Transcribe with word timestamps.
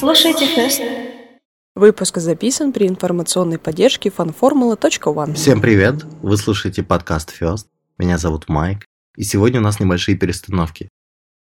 Вы 0.00 0.14
слушаете 0.14 0.46
Фест. 0.46 0.80
Выпуск 1.74 2.16
записан 2.16 2.72
при 2.72 2.88
информационной 2.88 3.58
поддержке 3.58 4.08
fanformula.one. 4.08 5.34
Всем 5.34 5.60
привет! 5.60 6.04
Вы 6.22 6.38
слушаете 6.38 6.82
подкаст 6.82 7.34
First. 7.38 7.66
Меня 7.98 8.16
зовут 8.16 8.48
Майк. 8.48 8.86
И 9.18 9.24
сегодня 9.24 9.60
у 9.60 9.62
нас 9.62 9.78
небольшие 9.78 10.16
перестановки. 10.16 10.88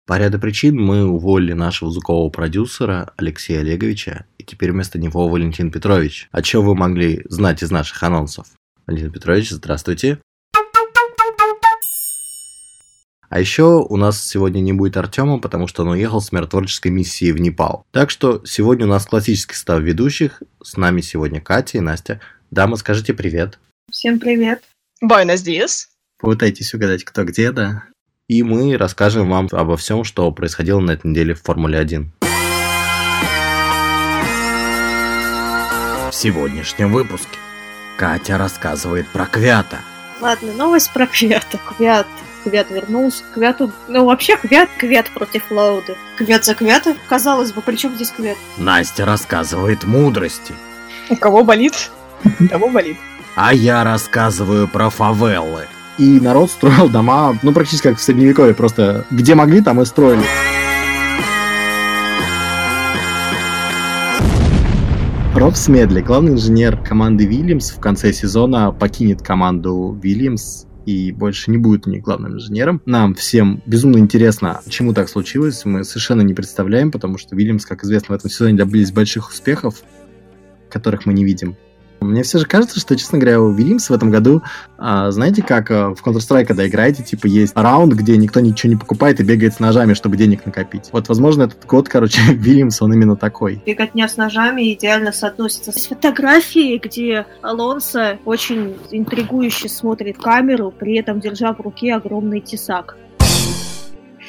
По 0.08 0.18
ряду 0.18 0.40
причин 0.40 0.76
мы 0.76 1.07
уволили 1.07 1.52
нашего 1.52 1.93
звукового 1.93 2.30
продюсера 2.30 3.12
Алексея 3.17 3.61
Олеговича, 3.61 4.26
и 4.39 4.43
теперь 4.43 4.72
вместо 4.72 4.98
него 4.98 5.29
Валентин 5.29 5.70
Петрович. 5.70 6.29
О 6.32 6.43
чем 6.43 6.67
вы 6.67 6.75
могли 6.75 7.22
знать 7.29 7.62
из 7.62 7.70
наших 7.70 8.03
анонсов? 8.03 8.48
Валентин 8.89 9.12
Петрович, 9.12 9.50
здравствуйте. 9.50 10.18
А 13.31 13.41
еще 13.41 13.85
у 13.87 13.96
нас 13.96 14.27
сегодня 14.27 14.61
не 14.61 14.73
будет 14.73 14.96
Артема, 14.96 15.39
потому 15.39 15.67
что 15.67 15.82
он 15.82 15.89
уехал 15.89 16.21
с 16.21 16.32
миротворческой 16.32 16.91
миссией 16.91 17.32
в 17.32 17.41
Непал. 17.41 17.85
Так 17.91 18.11
что 18.11 18.43
сегодня 18.46 18.87
у 18.87 18.89
нас 18.89 19.04
классический 19.04 19.54
став 19.54 19.81
ведущих. 19.82 20.43
С 20.63 20.77
нами 20.77 21.03
сегодня 21.03 21.41
Катя 21.41 21.79
и 21.79 21.81
Настя. 21.81 22.21
Дамы, 22.51 22.79
скажите 22.79 23.13
привет. 23.13 23.59
Всем 23.91 24.18
привет. 24.18 24.63
Buenos 25.04 25.45
dias. 25.45 25.89
Попытайтесь 26.18 26.73
угадать, 26.73 27.04
кто 27.04 27.25
где, 27.25 27.53
да. 27.53 27.85
И 28.29 28.43
мы 28.43 28.77
расскажем 28.77 29.29
вам 29.29 29.49
обо 29.53 29.76
всем, 29.76 30.04
что 30.04 30.31
происходило 30.32 30.81
на 30.81 30.93
этой 30.93 31.09
неделе 31.09 31.35
в 31.35 31.43
Формуле 31.43 31.79
1. 31.79 32.12
В 36.11 36.13
сегодняшнем 36.13 36.92
выпуске 36.92 37.39
Катя 37.98 38.39
рассказывает 38.39 39.07
про 39.09 39.27
Квята. 39.27 39.79
Ладно, 40.20 40.53
новость 40.55 40.91
про 40.92 41.07
Квята. 41.07 41.59
Квят. 41.77 42.07
Квят 42.49 42.71
вернулся. 42.71 43.23
Квяту... 43.35 43.71
Ну, 43.89 44.07
вообще, 44.07 44.37
Квят, 44.37 44.69
Квят 44.79 45.11
против 45.11 45.51
Лауды. 45.51 45.97
Квят 46.17 46.45
за 46.45 46.55
Квята? 46.55 46.97
Казалось 47.09 47.53
бы, 47.53 47.61
при 47.61 47.77
чем 47.77 47.95
здесь 47.95 48.11
Квят? 48.11 48.39
Настя 48.57 49.05
рассказывает 49.05 49.85
мудрости. 49.85 50.55
У 51.11 51.17
кого 51.17 51.45
болит, 51.45 51.91
того 52.51 52.69
болит. 52.69 52.97
А 53.35 53.53
я 53.53 53.85
рассказываю 53.85 54.67
про 54.67 54.89
фавеллы. 54.89 55.67
И 55.99 56.21
народ 56.21 56.51
строил 56.51 56.89
дома, 56.89 57.37
ну, 57.43 57.53
практически 57.53 57.89
как 57.89 57.99
в 57.99 58.03
Средневековье, 58.03 58.55
просто 58.55 59.05
где 59.11 59.35
могли, 59.35 59.61
там 59.61 59.83
и 59.83 59.85
строили. 59.85 60.23
Роб 65.35 65.55
Смедли, 65.55 66.01
главный 66.01 66.33
инженер 66.33 66.79
команды 66.79 67.27
Вильямс, 67.27 67.71
в 67.71 67.79
конце 67.79 68.13
сезона 68.13 68.73
покинет 68.73 69.23
команду 69.23 69.97
Вильямс 70.03 70.67
и 70.89 71.12
больше 71.12 71.50
не 71.50 71.58
будет 71.58 71.86
у 71.86 71.91
них 71.91 72.03
главным 72.03 72.36
инженером. 72.36 72.81
Нам 72.86 73.14
всем 73.14 73.62
безумно 73.67 73.98
интересно, 73.98 74.62
почему 74.64 74.95
так 74.95 75.11
случилось. 75.11 75.67
Мы 75.67 75.84
совершенно 75.84 76.22
не 76.22 76.33
представляем, 76.33 76.91
потому 76.91 77.19
что 77.19 77.36
Вильямс, 77.36 77.67
как 77.67 77.84
известно, 77.84 78.14
в 78.14 78.19
этом 78.19 78.30
сезоне 78.30 78.56
добились 78.56 78.91
больших 78.91 79.28
успехов, 79.28 79.83
которых 80.70 81.05
мы 81.05 81.12
не 81.12 81.27
видим. 81.27 81.58
Мне 82.01 82.23
все 82.23 82.39
же 82.39 82.47
кажется, 82.47 82.79
что, 82.79 82.97
честно 82.97 83.19
говоря, 83.19 83.41
у 83.41 83.51
Вильямс 83.51 83.91
в 83.91 83.93
этом 83.93 84.11
году, 84.11 84.43
а, 84.77 85.11
знаете, 85.11 85.43
как 85.43 85.71
а, 85.71 85.95
в 85.95 86.05
Counter-Strike, 86.05 86.47
когда 86.47 86.67
играете, 86.67 87.03
типа, 87.03 87.27
есть 87.27 87.57
раунд, 87.57 87.95
где 87.95 88.17
никто 88.17 88.41
ничего 88.41 88.73
не 88.73 88.79
покупает 88.79 89.21
и 89.21 89.25
бегает 89.25 89.55
с 89.55 89.61
ножами, 89.61 89.95
чтобы 89.95 90.17
денег 90.17 90.47
накопить. 90.47 90.91
Вот, 90.93 91.09
возможно, 91.09 91.45
этот 91.45 91.67
год, 91.67 91.89
короче, 91.89 92.21
Вильямс, 92.33 92.81
он 92.83 92.93
именно 92.93 93.17
такой. 93.17 93.63
Беготня 93.67 94.09
с 94.09 94.17
ножами 94.17 94.73
идеально 94.73 95.13
соотносится 95.13 95.73
с 95.73 95.87
фотографией, 95.87 96.79
где 96.79 97.27
Алонсо 97.43 98.19
очень 98.25 98.77
интригующе 98.91 99.69
смотрит 99.69 100.19
камеру, 100.19 100.73
при 100.77 100.97
этом 100.98 101.20
держа 101.20 101.53
в 101.53 101.61
руке 101.61 101.95
огромный 101.95 102.41
тесак. 102.41 102.97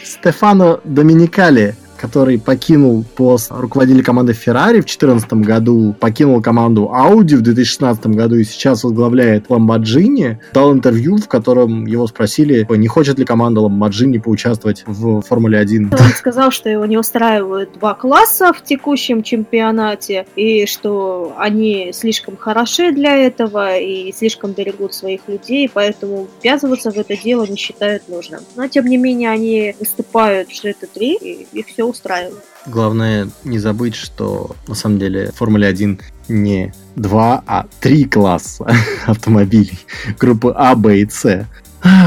Стефано 0.04 0.80
Доминикали 0.84 1.76
который 2.00 2.40
покинул 2.40 3.04
пост 3.16 3.52
руководителя 3.52 4.04
команды 4.04 4.34
Ferrari 4.34 4.82
в 4.82 4.86
2014 4.86 5.34
году, 5.34 5.96
покинул 6.00 6.42
команду 6.42 6.92
Audi 6.94 7.36
в 7.36 7.42
2016 7.42 8.08
году 8.08 8.36
и 8.36 8.44
сейчас 8.44 8.84
возглавляет 8.84 9.48
Lamborghini, 9.48 10.38
дал 10.54 10.74
интервью, 10.74 11.18
в 11.18 11.28
котором 11.28 11.86
его 11.86 12.08
спросили, 12.08 12.66
не 12.70 12.88
хочет 12.88 13.20
ли 13.20 13.26
команда 13.26 13.62
Lamborghini 13.62 14.20
поучаствовать 14.22 14.84
в 14.86 15.22
Формуле 15.22 15.60
1. 15.60 15.92
Он 15.92 16.10
сказал, 16.16 16.52
что 16.52 16.70
его 16.70 16.86
не 16.86 16.98
устраивают 16.98 17.74
два 17.74 17.94
класса 17.94 18.54
в 18.54 18.64
текущем 18.64 19.22
чемпионате, 19.24 20.26
и 20.36 20.66
что 20.66 21.34
они 21.38 21.92
слишком 21.94 22.38
хороши 22.38 22.92
для 22.92 23.18
этого 23.18 23.78
и 23.78 24.12
слишком 24.14 24.52
берегут 24.52 24.94
своих 24.94 25.22
людей, 25.28 25.70
поэтому 25.72 26.28
ввязываться 26.42 26.92
в 26.92 26.98
это 26.98 27.18
дело 27.18 27.46
не 27.46 27.58
считают 27.58 28.08
нужным. 28.08 28.42
Но, 28.56 28.68
тем 28.68 28.86
не 28.86 28.98
менее, 28.98 29.32
они 29.32 29.76
выступают 29.80 30.50
в 30.50 30.52
GT3, 30.52 31.18
и 31.22 31.48
их 31.52 31.68
все 31.68 31.89
устраивает. 31.90 32.44
Главное 32.66 33.30
не 33.44 33.60
забыть, 33.60 33.96
что 33.96 34.56
на 34.68 34.76
самом 34.76 35.00
деле 35.00 35.32
Формуле 35.36 35.68
1 35.68 36.00
не 36.28 36.74
два, 36.96 37.44
а 37.48 37.66
три 37.80 38.06
класса 38.06 38.68
автомобилей 39.06 39.80
группы 40.20 40.54
А, 40.56 40.76
Б 40.76 41.00
и 41.00 41.10
С. 41.10 41.48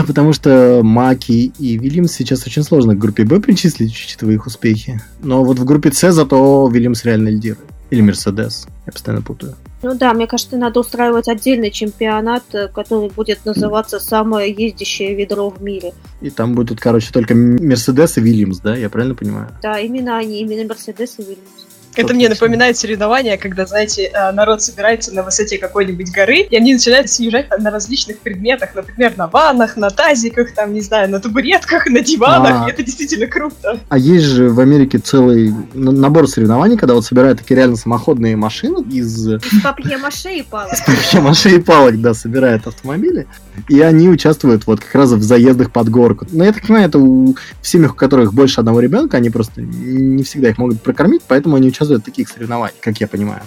Потому 0.07 0.33
что 0.33 0.81
Маки 0.83 1.53
и 1.59 1.79
Вильямс 1.79 2.13
сейчас 2.13 2.47
очень 2.47 2.63
сложно 2.63 2.95
к 2.95 2.99
группе 2.99 3.25
Б 3.25 3.41
причислить, 3.41 3.93
учитывая 3.93 4.35
их 4.35 4.47
успехи. 4.47 5.01
Но 5.23 5.45
вот 5.45 5.59
в 5.59 5.65
группе 5.65 5.91
С 5.93 6.13
зато 6.13 6.69
Вильямс 6.69 7.05
реально 7.05 7.31
лидирует. 7.31 7.67
Или 7.91 8.03
Мерседес. 8.03 8.67
Я 8.87 8.93
постоянно 8.93 9.23
путаю. 9.23 9.57
Ну 9.83 9.95
да, 9.95 10.15
мне 10.15 10.27
кажется, 10.27 10.57
надо 10.57 10.81
устраивать 10.81 11.29
отдельный 11.29 11.71
чемпионат, 11.71 12.45
э, 12.53 12.69
который 12.69 13.11
будет 13.11 13.45
называться 13.45 13.99
«Самое 13.99 14.53
ездящее 14.53 15.15
ведро 15.15 15.51
в 15.51 15.61
мире». 15.61 15.93
И 16.21 16.31
там 16.31 16.55
будут, 16.55 16.81
короче, 16.81 17.13
только 17.13 17.35
Мерседес 17.35 18.17
и 18.17 18.21
Вильямс, 18.21 18.61
да? 18.61 18.77
Я 18.77 18.89
правильно 18.89 19.17
понимаю? 19.17 19.49
Да, 19.61 19.81
именно 19.81 20.19
они, 20.19 20.41
именно 20.41 20.69
Мерседес 20.69 21.19
и 21.19 21.23
Вильямс. 21.23 21.72
Это 21.95 22.15
мне 22.15 22.29
напоминает 22.29 22.77
соревнования, 22.77 23.37
когда, 23.37 23.67
знаете, 23.67 24.11
э, 24.13 24.33
народ 24.33 24.63
собирается 24.63 25.13
на 25.15 25.23
высоте 25.23 25.59
какой-нибудь 25.59 26.11
горы, 26.11 26.41
и 26.41 26.57
они 26.57 26.75
начинают 26.75 27.11
съезжать 27.11 27.49
на 27.59 27.71
различных 27.71 28.19
предметах, 28.19 28.75
например, 28.75 29.15
на 29.17 29.27
ваннах, 29.27 29.77
на 29.77 29.91
тазиках, 29.91 30.55
там, 30.55 30.73
не 30.73 30.81
знаю, 30.81 31.11
на 31.11 31.21
табуретках, 31.21 31.87
на 31.87 32.01
диванах, 32.01 32.63
А. 32.63 32.69
и 32.69 32.73
это 32.73 32.83
действительно 32.83 33.27
круто. 33.27 33.81
А 33.89 33.99
есть 33.99 34.25
же 34.25 34.49
в 34.49 34.61
Америке 34.61 34.99
целый 34.99 35.53
набор 35.75 36.29
соревнований, 36.29 36.77
когда 36.77 36.95
вот 36.95 37.05
собирают 37.05 37.39
такие 37.39 37.57
реально 37.57 37.77
самоходные 37.77 38.37
машины 38.37 38.83
из 38.91 39.27
Из 39.29 39.63
папье-маше 39.63 40.37
и 40.37 40.43
палок. 40.43 40.73
машей 41.15 41.57
и 41.57 41.61
палок, 41.61 42.01
да, 42.01 42.15
собирают 42.15 42.67
автомобили, 42.67 43.27
и 43.69 43.81
они 43.81 44.09
участвуют 44.09 44.67
вот 44.67 44.81
как 44.81 44.95
раз 44.95 45.11
в 45.11 45.23
заездах 45.23 45.73
под 45.73 45.89
горку. 45.91 46.27
Но 46.31 46.45
я 46.45 46.53
так 46.53 46.63
понимаю, 46.63 46.89
это 46.89 46.99
у 46.99 47.37
в 47.61 47.67
семьях, 47.67 47.93
у 47.93 47.97
которых 47.97 48.33
больше 48.33 48.61
одного 48.61 48.81
ребенка, 48.81 49.19
они 49.19 49.31
просто 49.31 49.61
не 49.61 50.23
всегда 50.23 50.51
их 50.51 50.59
могут 50.59 50.81
прокормить, 50.83 51.23
поэтому 51.27 51.57
они 51.57 51.69
участвуют 51.69 51.82
в 51.89 52.01
таких 52.01 52.29
соревнованиях, 52.29 52.79
как 52.81 52.99
я 52.99 53.09
понимаю. 53.09 53.43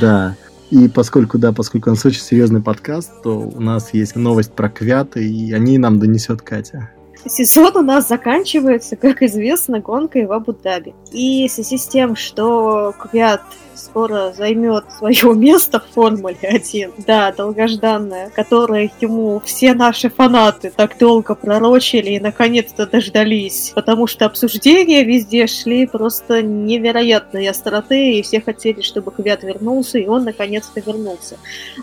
Да. 0.00 0.36
И 0.70 0.88
поскольку, 0.88 1.38
да, 1.38 1.52
поскольку 1.52 1.90
у 1.90 1.92
нас 1.92 2.04
очень 2.06 2.22
серьезный 2.22 2.62
подкаст, 2.62 3.22
то 3.22 3.38
у 3.38 3.60
нас 3.60 3.92
есть 3.92 4.16
новость 4.16 4.52
про 4.52 4.70
квяты, 4.70 5.28
и 5.28 5.52
они 5.52 5.76
нам 5.78 5.98
донесет 5.98 6.40
Катя. 6.42 6.90
Сезон 7.26 7.76
у 7.76 7.82
нас 7.82 8.08
заканчивается, 8.08 8.96
как 8.96 9.22
известно, 9.22 9.80
гонкой 9.80 10.26
в 10.26 10.32
Абу-Даби. 10.32 10.94
И 11.12 11.46
в 11.48 11.52
связи 11.52 11.78
с 11.78 11.86
тем, 11.86 12.16
что 12.16 12.92
Квят 12.98 13.42
скоро 13.74 14.32
займет 14.36 14.84
свое 14.98 15.34
место 15.34 15.80
в 15.80 15.94
Формуле 15.94 16.36
1, 16.42 16.92
да, 17.06 17.32
долгожданное, 17.32 18.30
которое 18.30 18.90
ему 19.00 19.40
все 19.44 19.74
наши 19.74 20.10
фанаты 20.10 20.72
так 20.74 20.98
долго 20.98 21.34
пророчили 21.34 22.10
и 22.10 22.20
наконец-то 22.20 22.86
дождались, 22.86 23.72
потому 23.74 24.06
что 24.06 24.26
обсуждения 24.26 25.04
везде 25.04 25.46
шли 25.46 25.86
просто 25.86 26.42
невероятной 26.42 27.48
остроты, 27.48 28.18
и 28.18 28.22
все 28.22 28.40
хотели, 28.40 28.80
чтобы 28.80 29.10
Квят 29.10 29.42
вернулся, 29.42 29.98
и 29.98 30.06
он 30.06 30.24
наконец-то 30.24 30.80
вернулся. 30.80 31.38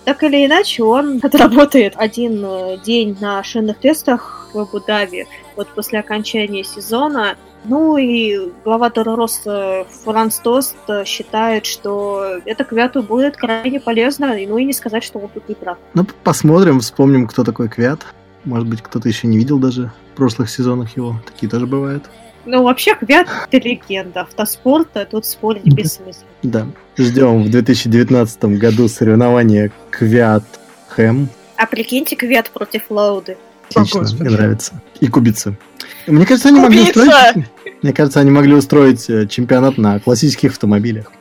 Так 0.06 0.24
или 0.24 0.45
иначе, 0.45 0.83
он 0.83 1.19
отработает 1.21 1.94
один 1.95 2.44
э, 2.45 2.77
день 2.83 3.18
на 3.19 3.44
шинных 3.44 3.80
тестах 3.80 4.38
в 4.53 4.59
Абу-Даби, 4.59 5.27
вот 5.55 5.67
после 5.69 5.99
окончания 5.99 6.63
сезона. 6.63 7.35
Ну 7.65 7.97
и 7.97 8.51
глава 8.63 8.89
Торо 8.89 9.15
Роста 9.15 9.85
Франц 10.03 10.39
Тост 10.39 10.77
считает, 11.05 11.65
что 11.65 12.39
это 12.45 12.63
Квяту 12.63 13.03
будет 13.03 13.35
крайне 13.35 13.79
полезно, 13.79 14.33
и 14.37 14.47
ну 14.47 14.57
и 14.57 14.63
не 14.63 14.73
сказать, 14.73 15.03
что 15.03 15.19
он 15.19 15.29
тут 15.29 15.49
не 15.49 15.55
прав. 15.55 15.77
Ну, 15.93 16.05
посмотрим, 16.23 16.79
вспомним, 16.79 17.27
кто 17.27 17.43
такой 17.43 17.67
Квят. 17.67 18.05
Может 18.45 18.67
быть, 18.67 18.81
кто-то 18.81 19.09
еще 19.09 19.27
не 19.27 19.37
видел 19.37 19.59
даже 19.59 19.91
в 20.13 20.15
прошлых 20.15 20.49
сезонах 20.49 20.95
его. 20.95 21.15
Такие 21.25 21.49
тоже 21.49 21.67
бывают. 21.67 22.09
Ну, 22.45 22.63
вообще, 22.63 22.95
Квят— 22.95 23.27
это 23.51 23.67
легенда 23.67 24.21
автоспорта, 24.21 25.05
тут 25.05 25.25
спорить 25.25 25.65
бессмысленно. 25.65 26.29
Да. 26.41 26.65
Ждем 26.97 27.43
в 27.43 27.51
2019 27.51 28.57
году 28.57 28.87
соревнования 28.87 29.71
Квят 29.91 30.43
Хэм. 30.87 31.27
А 31.57 31.65
прикиньте, 31.65 32.15
Квят 32.15 32.49
против 32.49 32.83
Лауды. 32.89 33.37
Отлично, 33.75 34.01
Господи. 34.01 34.21
мне 34.21 34.31
нравится. 34.31 34.81
И 35.00 35.07
Кубицы. 35.07 35.57
Мне 36.07 36.25
кажется, 36.25 36.50
они 36.50 36.60
могли 36.60 36.86
Кубица! 36.86 37.01
устроить... 37.01 37.45
Мне 37.81 37.94
кажется, 37.94 38.19
они 38.19 38.31
могли 38.31 38.54
устроить 38.54 39.10
э, 39.10 39.25
чемпионат 39.27 39.77
на 39.77 40.00
классических 40.00 40.51
автомобилях. 40.51 41.12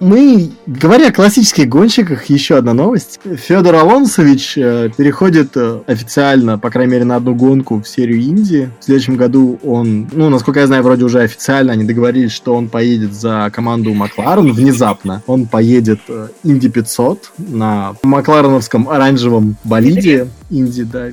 мы, 0.00 0.50
говоря 0.66 1.08
о 1.08 1.12
классических 1.12 1.66
гонщиках, 1.66 2.26
еще 2.26 2.56
одна 2.58 2.74
новость. 2.74 3.20
Федор 3.24 3.76
Алонсович 3.76 4.58
э, 4.58 4.90
переходит 4.94 5.52
э, 5.56 5.80
официально, 5.86 6.58
по 6.58 6.70
крайней 6.70 6.92
мере, 6.92 7.04
на 7.04 7.16
одну 7.16 7.34
гонку 7.34 7.80
в 7.80 7.88
серию 7.88 8.20
Индии. 8.20 8.70
В 8.80 8.84
следующем 8.84 9.16
году 9.16 9.58
он, 9.64 10.08
ну, 10.12 10.28
насколько 10.28 10.60
я 10.60 10.66
знаю, 10.66 10.82
вроде 10.82 11.04
уже 11.04 11.20
официально 11.20 11.72
они 11.72 11.84
договорились, 11.84 12.32
что 12.32 12.54
он 12.54 12.68
поедет 12.68 13.14
за 13.14 13.50
команду 13.50 13.94
Макларен 13.94 14.52
внезапно. 14.52 15.22
Он 15.26 15.46
поедет 15.46 16.00
Инди 16.44 16.68
500 16.68 17.32
на 17.38 17.94
Маклареновском 18.02 18.90
оранжевом 18.90 19.56
болиде. 19.64 20.28
Инди, 20.50 20.82
да. 20.82 21.08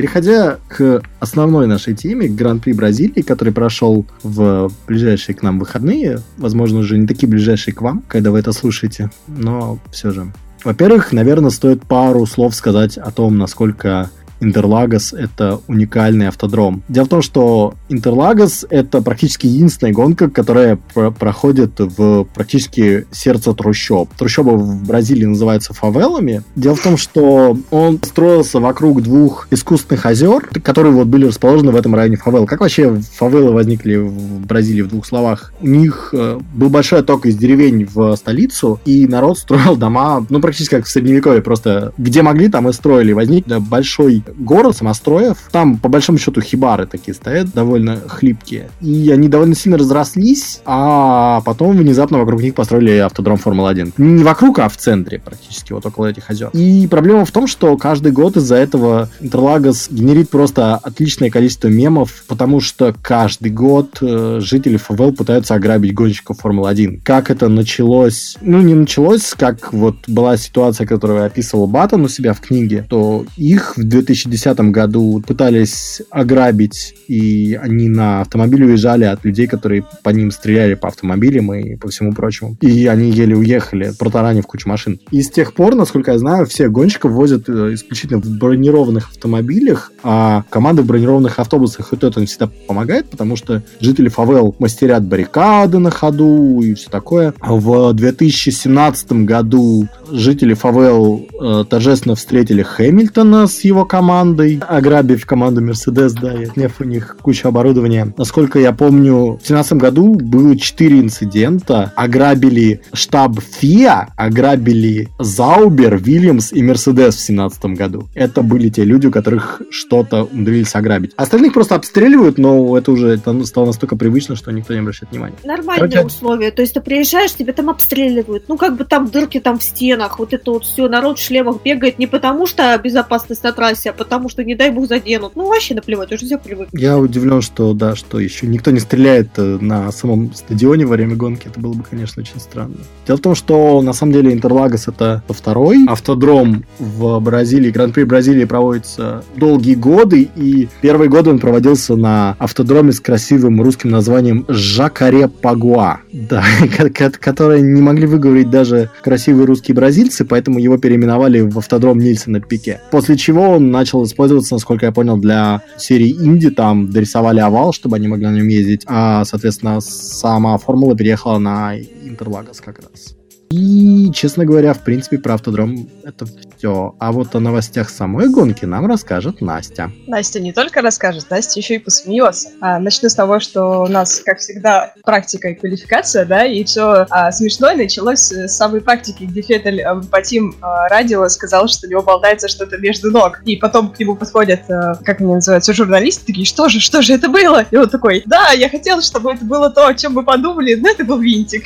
Переходя 0.00 0.56
к 0.66 1.02
основной 1.18 1.66
нашей 1.66 1.94
теме, 1.94 2.26
Гран-при 2.26 2.72
Бразилии, 2.72 3.20
который 3.20 3.52
прошел 3.52 4.06
в 4.22 4.72
ближайшие 4.88 5.36
к 5.36 5.42
нам 5.42 5.58
выходные, 5.58 6.20
возможно, 6.38 6.78
уже 6.78 6.96
не 6.96 7.06
такие 7.06 7.28
ближайшие 7.28 7.74
к 7.74 7.82
вам, 7.82 8.02
когда 8.08 8.30
вы 8.30 8.38
это 8.38 8.52
слушаете, 8.52 9.10
но 9.28 9.78
все 9.92 10.10
же. 10.10 10.32
Во-первых, 10.64 11.12
наверное, 11.12 11.50
стоит 11.50 11.82
пару 11.82 12.24
слов 12.24 12.54
сказать 12.54 12.96
о 12.96 13.10
том, 13.10 13.36
насколько 13.36 14.08
Интерлагос— 14.40 15.12
это 15.14 15.60
уникальный 15.68 16.28
автодром. 16.28 16.82
Дело 16.88 17.06
в 17.06 17.08
том, 17.08 17.22
что 17.22 17.74
Интерлагос— 17.88 18.66
это 18.70 19.02
практически 19.02 19.46
единственная 19.46 19.92
гонка, 19.92 20.28
которая 20.28 20.78
про 20.94 21.10
проходит 21.30 21.78
в 21.78 22.24
практически 22.34 23.06
сердце 23.12 23.54
трущоб. 23.54 24.12
Трущобы 24.18 24.56
в 24.56 24.84
Бразилии 24.84 25.24
называются 25.24 25.72
фавелами. 25.72 26.42
Дело 26.56 26.74
в 26.74 26.82
том, 26.82 26.96
что 26.96 27.56
он 27.70 27.98
строился 28.02 28.60
вокруг 28.60 29.02
двух 29.02 29.46
искусственных 29.50 30.04
озер, 30.06 30.48
которые 30.62 30.92
вот 30.92 31.06
были 31.06 31.26
расположены 31.26 31.72
в 31.72 31.76
этом 31.76 31.94
районе 31.94 32.16
фавел. 32.16 32.46
Как 32.46 32.60
вообще 32.60 33.00
фавелы 33.14 33.52
возникли 33.52 33.96
в 33.96 34.44
Бразилии 34.46 34.82
в 34.82 34.88
двух 34.88 35.06
словах? 35.06 35.52
У 35.60 35.68
них 35.68 36.10
э, 36.12 36.38
был 36.52 36.68
большой 36.68 37.00
отток 37.00 37.26
из 37.26 37.36
деревень 37.36 37.86
в 37.86 38.16
столицу, 38.16 38.80
и 38.84 39.06
народ 39.06 39.38
строил 39.38 39.76
дома, 39.76 40.26
ну, 40.28 40.40
практически 40.40 40.74
как 40.74 40.86
в 40.86 40.90
Средневековье, 40.90 41.42
просто 41.42 41.92
где 41.96 42.22
могли, 42.22 42.48
там 42.48 42.68
и 42.68 42.72
строили. 42.72 43.12
Возник 43.12 43.46
большой 43.46 44.24
город 44.36 44.76
самостроев. 44.76 45.38
Там, 45.50 45.78
по 45.78 45.88
большому 45.88 46.18
счету, 46.18 46.40
хибары 46.40 46.86
такие 46.86 47.14
стоят, 47.14 47.52
довольно 47.52 47.96
хлипкие. 48.06 48.70
И 48.80 49.10
они 49.10 49.28
довольно 49.28 49.54
сильно 49.54 49.78
разрослись, 49.78 50.60
а 50.64 51.40
потом 51.44 51.76
внезапно 51.76 52.18
вокруг 52.18 52.42
них 52.42 52.54
построили 52.54 52.98
автодром 52.98 53.36
Формулы-1. 53.36 53.94
Не 53.98 54.24
вокруг, 54.24 54.58
а 54.58 54.68
в 54.68 54.76
центре 54.76 55.18
практически, 55.18 55.72
вот 55.72 55.86
около 55.86 56.06
этих 56.06 56.30
озер. 56.30 56.50
И 56.52 56.86
проблема 56.88 57.24
в 57.24 57.30
том, 57.30 57.46
что 57.46 57.76
каждый 57.76 58.12
год 58.12 58.36
из-за 58.36 58.56
этого 58.56 59.08
Интерлагос 59.20 59.88
генерит 59.90 60.30
просто 60.30 60.76
отличное 60.76 61.30
количество 61.30 61.68
мемов, 61.68 62.24
потому 62.28 62.60
что 62.60 62.94
каждый 63.00 63.50
год 63.50 63.98
э, 64.00 64.38
жители 64.40 64.76
ФВЛ 64.76 65.12
пытаются 65.12 65.54
ограбить 65.54 65.94
гонщиков 65.94 66.38
Формулы-1. 66.40 67.00
Как 67.04 67.30
это 67.30 67.48
началось? 67.48 68.36
Ну, 68.40 68.60
не 68.60 68.74
началось, 68.74 69.34
как 69.36 69.72
вот 69.72 69.96
была 70.06 70.36
ситуация, 70.36 70.86
которую 70.86 71.24
описывал 71.24 71.66
Баттон 71.66 72.04
у 72.04 72.08
себя 72.08 72.32
в 72.32 72.40
книге, 72.40 72.86
то 72.88 73.24
их 73.36 73.76
в 73.76 73.84
2000 73.84 74.19
2010 74.28 74.72
году 74.72 75.22
пытались 75.26 76.02
ограбить, 76.10 76.94
и 77.08 77.58
они 77.60 77.88
на 77.88 78.20
автомобиле 78.20 78.66
уезжали 78.66 79.04
от 79.04 79.24
людей, 79.24 79.46
которые 79.46 79.84
по 80.02 80.10
ним 80.10 80.30
стреляли 80.30 80.74
по 80.74 80.88
автомобилям 80.88 81.52
и 81.54 81.76
по 81.76 81.88
всему 81.88 82.12
прочему. 82.12 82.56
И 82.60 82.86
они 82.86 83.10
еле 83.10 83.36
уехали, 83.36 83.92
протаранив 83.98 84.46
кучу 84.46 84.68
машин. 84.68 85.00
И 85.10 85.22
с 85.22 85.30
тех 85.30 85.54
пор, 85.54 85.74
насколько 85.74 86.12
я 86.12 86.18
знаю, 86.18 86.46
все 86.46 86.68
гонщиков 86.68 87.12
возят 87.12 87.48
э, 87.48 87.74
исключительно 87.74 88.20
в 88.20 88.28
бронированных 88.28 89.10
автомобилях, 89.10 89.92
а 90.02 90.44
команды 90.50 90.82
в 90.82 90.86
бронированных 90.86 91.38
автобусах, 91.38 91.92
и 91.92 91.96
то 91.96 92.08
это 92.08 92.24
всегда 92.26 92.50
помогает, 92.66 93.08
потому 93.10 93.36
что 93.36 93.62
жители 93.80 94.08
фавел 94.08 94.54
мастерят 94.58 95.04
баррикады 95.04 95.78
на 95.78 95.90
ходу 95.90 96.60
и 96.62 96.74
все 96.74 96.90
такое. 96.90 97.34
В 97.40 97.92
2017 97.92 99.12
году 99.24 99.88
жители 100.10 100.54
фавел 100.54 101.26
э, 101.40 101.64
торжественно 101.68 102.14
встретили 102.14 102.62
Хэмилтона 102.62 103.46
с 103.46 103.60
его 103.60 103.84
командой, 103.84 104.09
командой, 104.10 104.60
ограбив 104.66 105.24
команду 105.24 105.62
Mercedes, 105.62 106.14
да, 106.20 106.34
и 106.34 106.46
отняв 106.46 106.80
у 106.80 106.84
них 106.84 107.16
кучу 107.22 107.46
оборудования. 107.46 108.12
Насколько 108.16 108.58
я 108.58 108.72
помню, 108.72 109.34
в 109.34 109.46
2017 109.46 109.72
году 109.74 110.14
было 110.16 110.58
4 110.58 110.98
инцидента. 110.98 111.92
Ограбили 111.94 112.82
штаб 112.92 113.38
ФИА, 113.40 114.08
ограбили 114.16 115.08
Заубер, 115.20 115.96
Вильямс 115.96 116.52
и 116.52 116.60
Mercedes 116.60 116.90
в 116.90 117.22
2017 117.22 117.64
году. 117.66 118.08
Это 118.16 118.42
были 118.42 118.68
те 118.68 118.82
люди, 118.82 119.06
у 119.06 119.12
которых 119.12 119.62
что-то 119.70 120.24
умудрились 120.24 120.74
ограбить. 120.74 121.12
Остальных 121.16 121.52
просто 121.52 121.76
обстреливают, 121.76 122.36
но 122.36 122.76
это 122.76 122.90
уже 122.90 123.10
это 123.10 123.44
стало 123.44 123.66
настолько 123.66 123.94
привычно, 123.94 124.34
что 124.34 124.50
никто 124.50 124.74
не 124.74 124.80
обращает 124.80 125.12
внимания. 125.12 125.36
Нормальные 125.44 125.88
Короче... 125.88 126.06
условия. 126.06 126.50
То 126.50 126.62
есть 126.62 126.74
ты 126.74 126.80
приезжаешь, 126.80 127.32
тебя 127.32 127.52
там 127.52 127.70
обстреливают. 127.70 128.48
Ну, 128.48 128.56
как 128.56 128.76
бы 128.76 128.84
там 128.84 129.06
дырки 129.06 129.38
там 129.38 129.60
в 129.60 129.62
стенах, 129.62 130.18
вот 130.18 130.32
это 130.32 130.50
вот 130.50 130.64
все, 130.64 130.88
народ 130.88 131.20
в 131.20 131.22
шлемах 131.22 131.62
бегает 131.62 132.00
не 132.00 132.08
потому, 132.08 132.48
что 132.48 132.76
безопасность 132.82 133.44
на 133.44 133.52
трассе, 133.52 133.90
а 133.90 133.99
потому 134.00 134.30
что, 134.30 134.42
не 134.42 134.54
дай 134.54 134.70
бог, 134.70 134.88
заденут. 134.88 135.32
Ну, 135.36 135.46
вообще 135.46 135.74
наплевать, 135.74 136.10
уже 136.10 136.24
все 136.24 136.38
привык. 136.38 136.68
Я 136.72 136.96
удивлен, 136.96 137.42
что, 137.42 137.74
да, 137.74 137.94
что 137.94 138.18
еще 138.18 138.46
никто 138.46 138.70
не 138.70 138.80
стреляет 138.80 139.28
э, 139.36 139.58
на 139.60 139.92
самом 139.92 140.32
стадионе 140.32 140.86
во 140.86 140.96
время 140.96 141.16
гонки. 141.16 141.48
Это 141.48 141.60
было 141.60 141.74
бы, 141.74 141.82
конечно, 141.82 142.22
очень 142.22 142.40
странно. 142.40 142.76
Дело 143.06 143.18
в 143.18 143.20
том, 143.20 143.34
что, 143.34 143.82
на 143.82 143.92
самом 143.92 144.14
деле, 144.14 144.32
Интерлагос 144.32 144.88
это 144.88 145.22
второй 145.28 145.84
автодром 145.86 146.64
в 146.78 147.20
Бразилии. 147.20 147.70
Гран-при 147.70 148.04
Бразилии 148.04 148.46
проводится 148.46 149.22
долгие 149.36 149.74
годы, 149.74 150.30
и 150.34 150.68
первые 150.80 151.10
годы 151.10 151.28
он 151.28 151.38
проводился 151.38 151.94
на 151.94 152.36
автодроме 152.38 152.92
с 152.92 153.00
красивым 153.00 153.60
русским 153.60 153.90
названием 153.90 154.46
Жакаре 154.48 155.28
Пагуа. 155.28 156.00
Да, 156.10 156.42
которые 157.20 157.60
не 157.60 157.82
могли 157.82 158.06
выговорить 158.06 158.48
даже 158.48 158.88
красивые 159.02 159.44
русские 159.44 159.74
бразильцы, 159.74 160.24
поэтому 160.24 160.58
его 160.58 160.78
переименовали 160.78 161.40
в 161.42 161.58
автодром 161.58 161.98
Нильсона 161.98 162.40
Пике. 162.40 162.80
После 162.90 163.18
чего 163.18 163.50
он 163.50 163.70
начал 163.70 163.89
начал 163.90 164.04
использоваться, 164.04 164.54
насколько 164.54 164.86
я 164.86 164.92
понял, 164.92 165.16
для 165.16 165.62
серии 165.76 166.10
Инди. 166.10 166.50
Там 166.50 166.90
дорисовали 166.90 167.40
овал, 167.40 167.72
чтобы 167.72 167.96
они 167.96 168.08
могли 168.08 168.26
на 168.26 168.36
нем 168.36 168.48
ездить. 168.48 168.84
А, 168.86 169.24
соответственно, 169.24 169.80
сама 169.80 170.56
формула 170.58 170.96
переехала 170.96 171.38
на 171.38 171.76
Интерлагос 171.76 172.60
как 172.60 172.78
раз. 172.78 173.19
И, 173.52 174.12
честно 174.12 174.44
говоря, 174.44 174.74
в 174.74 174.84
принципе, 174.84 175.18
про 175.18 175.34
автодром 175.34 175.88
это 176.04 176.24
все. 176.24 176.94
А 177.00 177.10
вот 177.10 177.34
о 177.34 177.40
новостях 177.40 177.90
самой 177.90 178.28
гонки 178.28 178.64
нам 178.64 178.86
расскажет 178.86 179.40
Настя. 179.40 179.90
Настя 180.06 180.38
не 180.38 180.52
только 180.52 180.82
расскажет, 180.82 181.28
Настя 181.30 181.58
еще 181.58 181.74
и 181.74 181.78
посмеется. 181.78 182.50
А, 182.60 182.78
начну 182.78 183.08
с 183.08 183.14
того, 183.16 183.40
что 183.40 183.82
у 183.82 183.88
нас, 183.88 184.22
как 184.24 184.38
всегда, 184.38 184.94
практика 185.02 185.48
и 185.48 185.54
квалификация, 185.54 186.24
да, 186.26 186.44
и 186.44 186.62
все 186.62 187.06
а, 187.10 187.32
смешное 187.32 187.74
началось 187.74 188.30
с 188.30 188.56
самой 188.56 188.82
практики, 188.82 189.24
где 189.24 189.42
Феттель 189.42 189.82
а, 189.82 189.96
по 189.96 190.22
тим 190.22 190.54
а, 190.60 190.88
радио 190.88 191.28
сказал, 191.28 191.66
что 191.66 191.88
у 191.88 191.90
него 191.90 192.02
болтается 192.02 192.46
что-то 192.46 192.78
между 192.78 193.10
ног. 193.10 193.42
И 193.44 193.56
потом 193.56 193.90
к 193.90 193.98
нему 193.98 194.14
подходят, 194.14 194.60
а, 194.70 194.94
как 195.04 195.20
они 195.20 195.34
называются, 195.34 195.72
журналисты, 195.72 196.24
такие, 196.24 196.46
что 196.46 196.68
же, 196.68 196.78
что 196.78 197.02
же 197.02 197.14
это 197.14 197.28
было? 197.28 197.66
И 197.68 197.76
он 197.76 197.88
такой, 197.88 198.22
да, 198.26 198.52
я 198.52 198.68
хотел, 198.68 199.02
чтобы 199.02 199.32
это 199.32 199.44
было 199.44 199.70
то, 199.70 199.88
о 199.88 199.94
чем 199.94 200.12
мы 200.12 200.22
подумали, 200.22 200.74
но 200.74 200.88
это 200.88 201.04
был 201.04 201.18
винтик. 201.18 201.64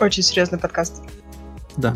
Очень 0.00 0.22
серьезный 0.22 0.58
подкаст. 0.58 1.02
Да. 1.76 1.94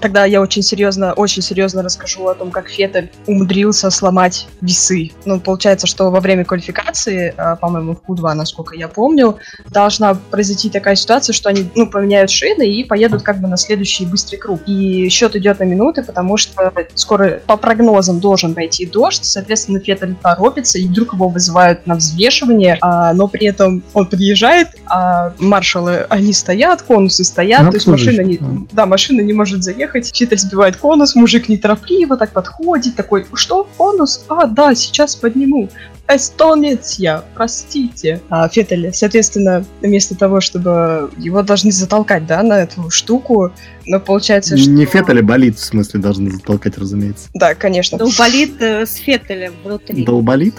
Тогда 0.00 0.24
я 0.24 0.40
очень 0.40 0.62
серьезно, 0.62 1.12
очень 1.12 1.42
серьезно 1.42 1.82
расскажу 1.82 2.26
о 2.28 2.34
том, 2.34 2.50
как 2.50 2.68
Феттель 2.68 3.10
умудрился 3.26 3.90
сломать 3.90 4.46
весы. 4.60 5.10
Ну, 5.24 5.40
получается, 5.40 5.86
что 5.86 6.10
во 6.10 6.20
время 6.20 6.44
квалификации, 6.44 7.34
а, 7.36 7.56
по-моему, 7.56 7.94
в 7.96 8.10
Q2, 8.10 8.34
насколько 8.34 8.76
я 8.76 8.88
помню, 8.88 9.36
должна 9.70 10.14
произойти 10.14 10.70
такая 10.70 10.94
ситуация, 10.94 11.32
что 11.32 11.48
они, 11.48 11.68
ну, 11.74 11.88
поменяют 11.88 12.30
шины 12.30 12.68
и 12.68 12.84
поедут 12.84 13.22
как 13.22 13.40
бы 13.40 13.48
на 13.48 13.56
следующий 13.56 14.06
быстрый 14.06 14.36
круг. 14.36 14.60
И 14.66 15.08
счет 15.08 15.36
идет 15.36 15.60
на 15.60 15.64
минуты, 15.64 16.02
потому 16.02 16.36
что 16.36 16.72
скоро 16.94 17.40
по 17.46 17.56
прогнозам 17.56 18.20
должен 18.20 18.54
пойти 18.54 18.86
дождь, 18.86 19.24
соответственно, 19.24 19.80
Феттель 19.80 20.14
торопится, 20.22 20.78
и 20.78 20.86
вдруг 20.86 21.14
его 21.14 21.28
вызывают 21.28 21.86
на 21.86 21.96
взвешивание, 21.96 22.78
а, 22.80 23.12
но 23.12 23.28
при 23.28 23.46
этом 23.46 23.82
он 23.94 24.06
подъезжает, 24.06 24.68
а 24.86 25.32
маршалы, 25.38 26.06
они 26.08 26.32
стоят, 26.32 26.82
конусы 26.82 27.24
стоят, 27.24 27.64
ну, 27.64 27.70
то 27.70 27.76
есть 27.76 27.86
машина 27.86 28.20
не, 28.22 28.38
да, 28.72 28.86
машина 28.86 29.20
не 29.20 29.32
может 29.32 29.62
заехать, 29.62 29.87
ехать. 29.88 30.12
Читер 30.12 30.38
сбивает 30.38 30.76
конус, 30.76 31.14
мужик 31.14 31.48
неторопливо 31.48 32.16
так 32.16 32.32
подходит, 32.32 32.96
такой, 32.96 33.26
что, 33.34 33.68
конус? 33.76 34.24
А, 34.28 34.46
да, 34.46 34.74
сейчас 34.74 35.16
подниму. 35.16 35.68
Эстонец 36.10 36.94
я, 36.98 37.22
простите. 37.34 38.22
А 38.30 38.48
Феттель, 38.48 38.92
соответственно, 38.94 39.64
вместо 39.82 40.14
того, 40.14 40.40
чтобы 40.40 41.10
его 41.18 41.42
должны 41.42 41.70
затолкать, 41.70 42.26
да, 42.26 42.42
на 42.42 42.62
эту 42.62 42.88
штуку, 42.90 43.52
но 43.84 44.00
получается, 44.00 44.56
что... 44.56 44.70
Не 44.70 44.86
Феттеля 44.86 45.22
болит, 45.22 45.58
в 45.58 45.64
смысле, 45.64 46.00
должны 46.00 46.30
затолкать, 46.30 46.78
разумеется. 46.78 47.28
Да, 47.34 47.54
конечно. 47.54 47.98
Долболит 47.98 48.60
э, 48.60 48.86
с 48.86 48.94
Феттелем 48.94 49.52
внутри. 49.62 50.04
Долболит? 50.04 50.54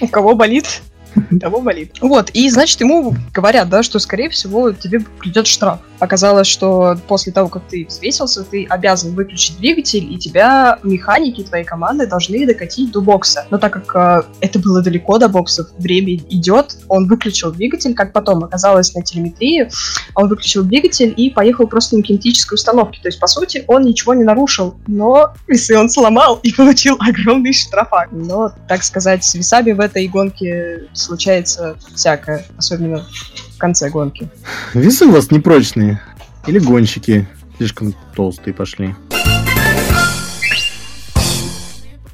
У 0.00 0.08
кого 0.08 0.34
болит? 0.34 0.80
Того 1.40 1.60
болит. 1.60 1.96
Вот, 2.00 2.30
и, 2.30 2.48
значит, 2.50 2.80
ему 2.80 3.14
говорят, 3.32 3.68
да, 3.68 3.82
что, 3.82 3.98
скорее 3.98 4.28
всего, 4.28 4.72
тебе 4.72 5.00
придет 5.00 5.46
штраф. 5.46 5.80
Оказалось, 6.00 6.46
что 6.46 6.98
после 7.08 7.32
того, 7.32 7.48
как 7.48 7.62
ты 7.68 7.86
взвесился, 7.86 8.44
ты 8.44 8.66
обязан 8.68 9.14
выключить 9.14 9.58
двигатель, 9.58 10.12
и 10.12 10.18
тебя 10.18 10.78
механики 10.82 11.42
твоей 11.42 11.64
команды 11.64 12.06
должны 12.06 12.46
докатить 12.46 12.90
до 12.92 13.00
бокса. 13.00 13.46
Но 13.50 13.58
так 13.58 13.72
как 13.72 13.94
э, 13.94 14.28
это 14.40 14.58
было 14.58 14.82
далеко 14.82 15.18
до 15.18 15.28
боксов, 15.28 15.68
время 15.78 16.16
идет, 16.16 16.76
он 16.88 17.06
выключил 17.06 17.52
двигатель, 17.52 17.94
как 17.94 18.12
потом 18.12 18.44
оказалось 18.44 18.94
на 18.94 19.02
телеметрии, 19.02 19.70
он 20.14 20.28
выключил 20.28 20.64
двигатель 20.64 21.14
и 21.16 21.30
поехал 21.30 21.66
просто 21.66 21.96
на 21.96 22.02
кинетической 22.02 22.56
установке. 22.56 23.00
То 23.00 23.08
есть, 23.08 23.20
по 23.20 23.26
сути, 23.26 23.64
он 23.66 23.82
ничего 23.82 24.14
не 24.14 24.24
нарушил, 24.24 24.74
но 24.86 25.34
весы 25.46 25.78
он 25.78 25.88
сломал 25.88 26.40
и 26.42 26.52
получил 26.52 26.96
огромный 27.00 27.52
штрафак. 27.52 28.08
Но, 28.10 28.52
так 28.68 28.82
сказать, 28.82 29.24
с 29.24 29.34
весами 29.34 29.72
в 29.72 29.80
этой 29.80 30.06
гонке 30.08 30.88
случается 31.04 31.76
всякое, 31.94 32.44
особенно 32.56 33.06
в 33.54 33.58
конце 33.58 33.90
гонки. 33.90 34.28
Весы 34.72 35.06
у 35.06 35.12
вас 35.12 35.30
непрочные. 35.30 36.00
Или 36.46 36.58
гонщики 36.58 37.26
слишком 37.56 37.94
толстые 38.14 38.54
пошли. 38.54 38.94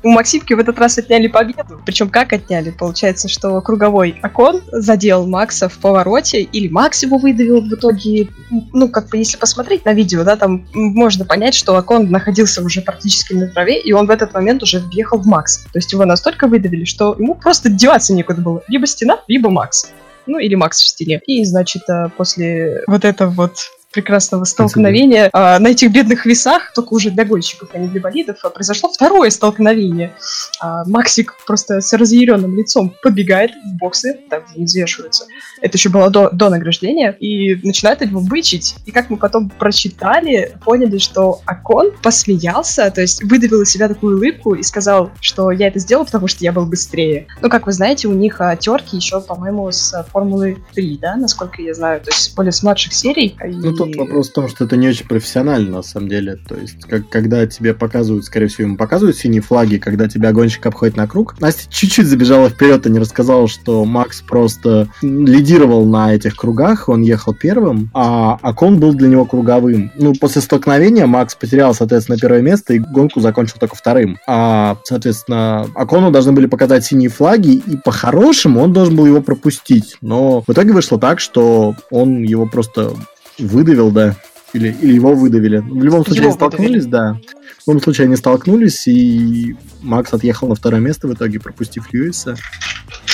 У 0.02 0.08
Максимки 0.08 0.54
в 0.54 0.58
этот 0.58 0.78
раз 0.78 0.96
отняли 0.98 1.26
победу. 1.26 1.80
Причем 1.84 2.08
как 2.08 2.32
отняли? 2.32 2.70
Получается, 2.70 3.28
что 3.28 3.60
круговой 3.60 4.18
окон 4.22 4.62
задел 4.72 5.26
Макса 5.26 5.68
в 5.68 5.78
повороте, 5.78 6.40
или 6.40 6.68
Макс 6.68 7.02
его 7.02 7.18
выдавил 7.18 7.60
в 7.60 7.72
итоге. 7.72 8.28
Ну, 8.72 8.88
как 8.88 9.08
бы, 9.08 9.18
если 9.18 9.36
посмотреть 9.36 9.84
на 9.84 9.92
видео, 9.92 10.24
да, 10.24 10.36
там 10.36 10.66
можно 10.72 11.24
понять, 11.24 11.54
что 11.54 11.76
окон 11.76 12.10
находился 12.10 12.62
уже 12.62 12.80
практически 12.80 13.34
на 13.34 13.48
траве, 13.48 13.78
и 13.78 13.92
он 13.92 14.06
в 14.06 14.10
этот 14.10 14.32
момент 14.32 14.62
уже 14.62 14.80
въехал 14.80 15.18
в 15.18 15.26
Макса. 15.26 15.64
То 15.64 15.78
есть 15.78 15.92
его 15.92 16.04
настолько 16.06 16.46
выдавили, 16.46 16.84
что 16.84 17.14
ему 17.18 17.34
просто 17.34 17.68
деваться 17.68 18.14
некуда 18.14 18.40
было. 18.40 18.62
Либо 18.68 18.86
стена, 18.86 19.20
либо 19.28 19.50
Макс 19.50 19.92
ну 20.26 20.38
или 20.38 20.54
Макс 20.54 20.80
в 20.80 20.86
стене. 20.86 21.20
И, 21.26 21.44
значит, 21.44 21.82
э, 21.88 22.08
после 22.16 22.84
вот 22.86 23.04
этого 23.04 23.30
вот 23.30 23.58
прекрасного 23.92 24.44
столкновения. 24.44 25.30
А, 25.32 25.58
на 25.58 25.68
этих 25.68 25.90
бедных 25.90 26.26
весах, 26.26 26.72
только 26.74 26.94
уже 26.94 27.10
для 27.10 27.24
гонщиков, 27.24 27.70
а 27.72 27.78
не 27.78 27.88
для 27.88 28.00
болидов, 28.00 28.38
а, 28.42 28.50
произошло 28.50 28.90
второе 28.90 29.30
столкновение. 29.30 30.14
А, 30.60 30.84
Максик 30.86 31.36
просто 31.46 31.80
с 31.80 31.92
разъяренным 31.92 32.56
лицом 32.56 32.94
подбегает 33.02 33.50
в 33.52 33.78
боксы, 33.78 34.20
там 34.28 34.42
где 34.54 34.64
взвешиваются. 34.64 35.24
Это 35.60 35.76
еще 35.76 35.88
было 35.88 36.10
до, 36.10 36.30
до 36.30 36.50
награждения. 36.50 37.12
И 37.12 37.56
начинает 37.66 38.02
его 38.02 38.20
бычить. 38.20 38.76
И 38.86 38.92
как 38.92 39.10
мы 39.10 39.16
потом 39.16 39.50
прочитали, 39.50 40.56
поняли, 40.64 40.98
что 40.98 41.40
Акон 41.46 41.92
посмеялся, 42.02 42.90
то 42.90 43.00
есть 43.00 43.22
выдавил 43.24 43.62
из 43.62 43.70
себя 43.70 43.88
такую 43.88 44.16
улыбку 44.16 44.54
и 44.54 44.62
сказал, 44.62 45.10
что 45.20 45.50
я 45.50 45.68
это 45.68 45.78
сделал, 45.78 46.04
потому 46.04 46.28
что 46.28 46.44
я 46.44 46.52
был 46.52 46.66
быстрее. 46.66 47.26
Ну, 47.42 47.48
как 47.48 47.66
вы 47.66 47.72
знаете, 47.72 48.08
у 48.08 48.12
них 48.12 48.40
а, 48.40 48.54
терки 48.56 48.96
еще, 48.96 49.20
по-моему, 49.20 49.70
с 49.70 49.92
а, 49.92 50.04
Формулы 50.04 50.58
3, 50.74 50.98
да, 50.98 51.16
насколько 51.16 51.60
я 51.62 51.74
знаю, 51.74 52.00
то 52.00 52.10
есть 52.10 52.34
более 52.34 52.52
с 52.52 52.62
младших 52.62 52.92
серий. 52.92 53.36
Ну, 53.44 53.79
тут 53.86 53.96
вопрос 53.96 54.30
в 54.30 54.32
том, 54.32 54.48
что 54.48 54.64
это 54.64 54.76
не 54.76 54.88
очень 54.88 55.06
профессионально, 55.06 55.76
на 55.76 55.82
самом 55.82 56.08
деле. 56.08 56.36
То 56.48 56.56
есть, 56.56 56.80
как, 56.82 57.08
когда 57.08 57.46
тебе 57.46 57.74
показывают, 57.74 58.24
скорее 58.24 58.48
всего, 58.48 58.64
ему 58.68 58.76
показывают 58.76 59.16
синие 59.16 59.40
флаги, 59.40 59.76
когда 59.76 60.08
тебя 60.08 60.32
гонщик 60.32 60.64
обходит 60.66 60.96
на 60.96 61.06
круг. 61.06 61.40
Настя 61.40 61.70
чуть-чуть 61.70 62.06
забежала 62.06 62.50
вперед 62.50 62.86
и 62.86 62.90
не 62.90 62.98
рассказала, 62.98 63.48
что 63.48 63.84
Макс 63.84 64.20
просто 64.22 64.88
лидировал 65.02 65.86
на 65.86 66.14
этих 66.14 66.36
кругах, 66.36 66.88
он 66.88 67.02
ехал 67.02 67.34
первым, 67.34 67.90
а 67.94 68.38
Акон 68.42 68.78
был 68.78 68.92
для 68.94 69.08
него 69.08 69.24
круговым. 69.24 69.90
Ну, 69.96 70.14
после 70.14 70.42
столкновения 70.42 71.06
Макс 71.06 71.34
потерял, 71.34 71.74
соответственно, 71.74 72.18
первое 72.18 72.42
место 72.42 72.74
и 72.74 72.78
гонку 72.78 73.20
закончил 73.20 73.56
только 73.58 73.76
вторым. 73.76 74.18
А, 74.26 74.76
соответственно, 74.84 75.66
Акону 75.74 76.10
должны 76.10 76.32
были 76.32 76.46
показать 76.46 76.84
синие 76.84 77.08
флаги, 77.08 77.62
и 77.66 77.76
по-хорошему 77.76 78.60
он 78.60 78.72
должен 78.72 78.96
был 78.96 79.06
его 79.06 79.22
пропустить. 79.22 79.96
Но 80.00 80.42
в 80.46 80.52
итоге 80.52 80.72
вышло 80.72 80.98
так, 80.98 81.20
что 81.20 81.74
он 81.90 82.22
его 82.22 82.46
просто 82.46 82.92
выдавил, 83.40 83.90
да. 83.90 84.16
Или, 84.52 84.74
или 84.80 84.94
его 84.94 85.14
выдавили. 85.14 85.58
В 85.58 85.82
любом 85.82 86.04
случае 86.04 86.22
его 86.22 86.30
они 86.30 86.36
столкнулись, 86.36 86.84
выдавили. 86.84 86.90
да. 86.90 87.20
В 87.64 87.68
любом 87.68 87.82
случае 87.82 88.04
они 88.06 88.16
столкнулись, 88.16 88.88
и 88.88 89.56
Макс 89.80 90.12
отъехал 90.12 90.48
на 90.48 90.54
второе 90.54 90.80
место 90.80 91.06
в 91.06 91.14
итоге, 91.14 91.38
пропустив 91.38 91.92
Льюиса. 91.92 92.36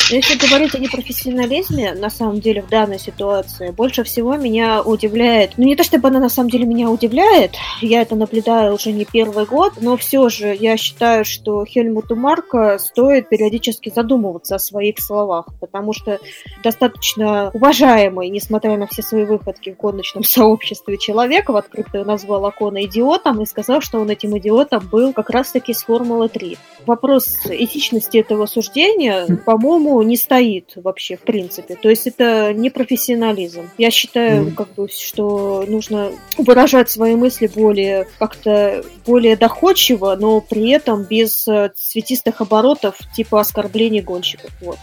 Если 0.09 0.39
говорить 0.39 0.73
о 0.73 0.79
непрофессионализме, 0.79 1.93
на 1.93 2.11
самом 2.11 2.39
деле, 2.39 2.63
в 2.63 2.69
данной 2.69 3.01
ситуации, 3.01 3.71
больше 3.71 4.05
всего 4.05 4.37
меня 4.37 4.81
удивляет, 4.81 5.55
ну 5.57 5.65
не 5.65 5.75
то 5.75 5.83
чтобы 5.83 6.07
она 6.07 6.21
на 6.21 6.29
самом 6.29 6.49
деле 6.49 6.65
меня 6.65 6.89
удивляет, 6.89 7.57
я 7.81 8.03
это 8.03 8.15
наблюдаю 8.15 8.75
уже 8.75 8.93
не 8.93 9.05
первый 9.05 9.47
год, 9.47 9.73
но 9.81 9.97
все 9.97 10.29
же 10.29 10.55
я 10.55 10.77
считаю, 10.77 11.25
что 11.25 11.65
Хельмуту 11.65 12.15
Марка 12.15 12.79
стоит 12.79 13.29
периодически 13.29 13.91
задумываться 13.93 14.55
о 14.55 14.61
своих 14.61 15.01
словах, 15.01 15.47
потому 15.61 15.93
что 15.93 16.21
достаточно 16.63 17.51
уважаемый, 17.53 18.29
несмотря 18.29 18.77
на 18.77 18.87
все 18.87 19.03
свои 19.03 19.25
выходки 19.25 19.71
в 19.71 19.77
гоночном 19.77 20.23
сообществе, 20.25 20.99
человек 20.99 21.49
в 21.49 21.57
открытую 21.57 22.05
назвал 22.05 22.47
Акона 22.47 22.85
идиотом 22.85 23.43
и 23.43 23.47
сказал, 23.47 23.81
что 23.81 23.99
он 23.99 24.09
этим 24.09 24.39
идиотом 24.39 24.87
был 24.87 25.13
как 25.13 25.31
раз-таки 25.31 25.75
с 25.75 25.83
Формулы 25.83 26.29
3. 26.29 26.57
Вопрос 26.87 27.39
этичности 27.47 28.19
этого 28.19 28.47
суждения, 28.47 29.27
по-моему, 29.45 29.96
не 30.03 30.17
стоит 30.17 30.73
вообще, 30.77 31.17
в 31.17 31.21
принципе. 31.21 31.77
То 31.77 31.89
есть 31.89 32.07
это 32.07 32.53
не 32.53 32.71
профессионализм. 32.71 33.71
Я 33.79 33.91
считаю, 33.91 34.47
mm. 34.47 34.55
как 34.55 34.75
бы, 34.75 34.89
что 34.89 35.65
нужно 35.67 36.11
выражать 36.39 36.91
свои 36.91 37.15
мысли 37.15 37.51
более 37.53 38.07
как-то 38.19 38.85
более 39.07 39.37
доходчиво, 39.37 40.17
но 40.19 40.41
при 40.41 40.71
этом 40.71 41.05
без 41.05 41.47
э, 41.49 41.71
цветистых 41.75 42.41
оборотов 42.41 42.97
типа 43.15 43.41
оскорблений 43.41 44.01
гонщиков. 44.01 44.51
Вот. 44.61 44.79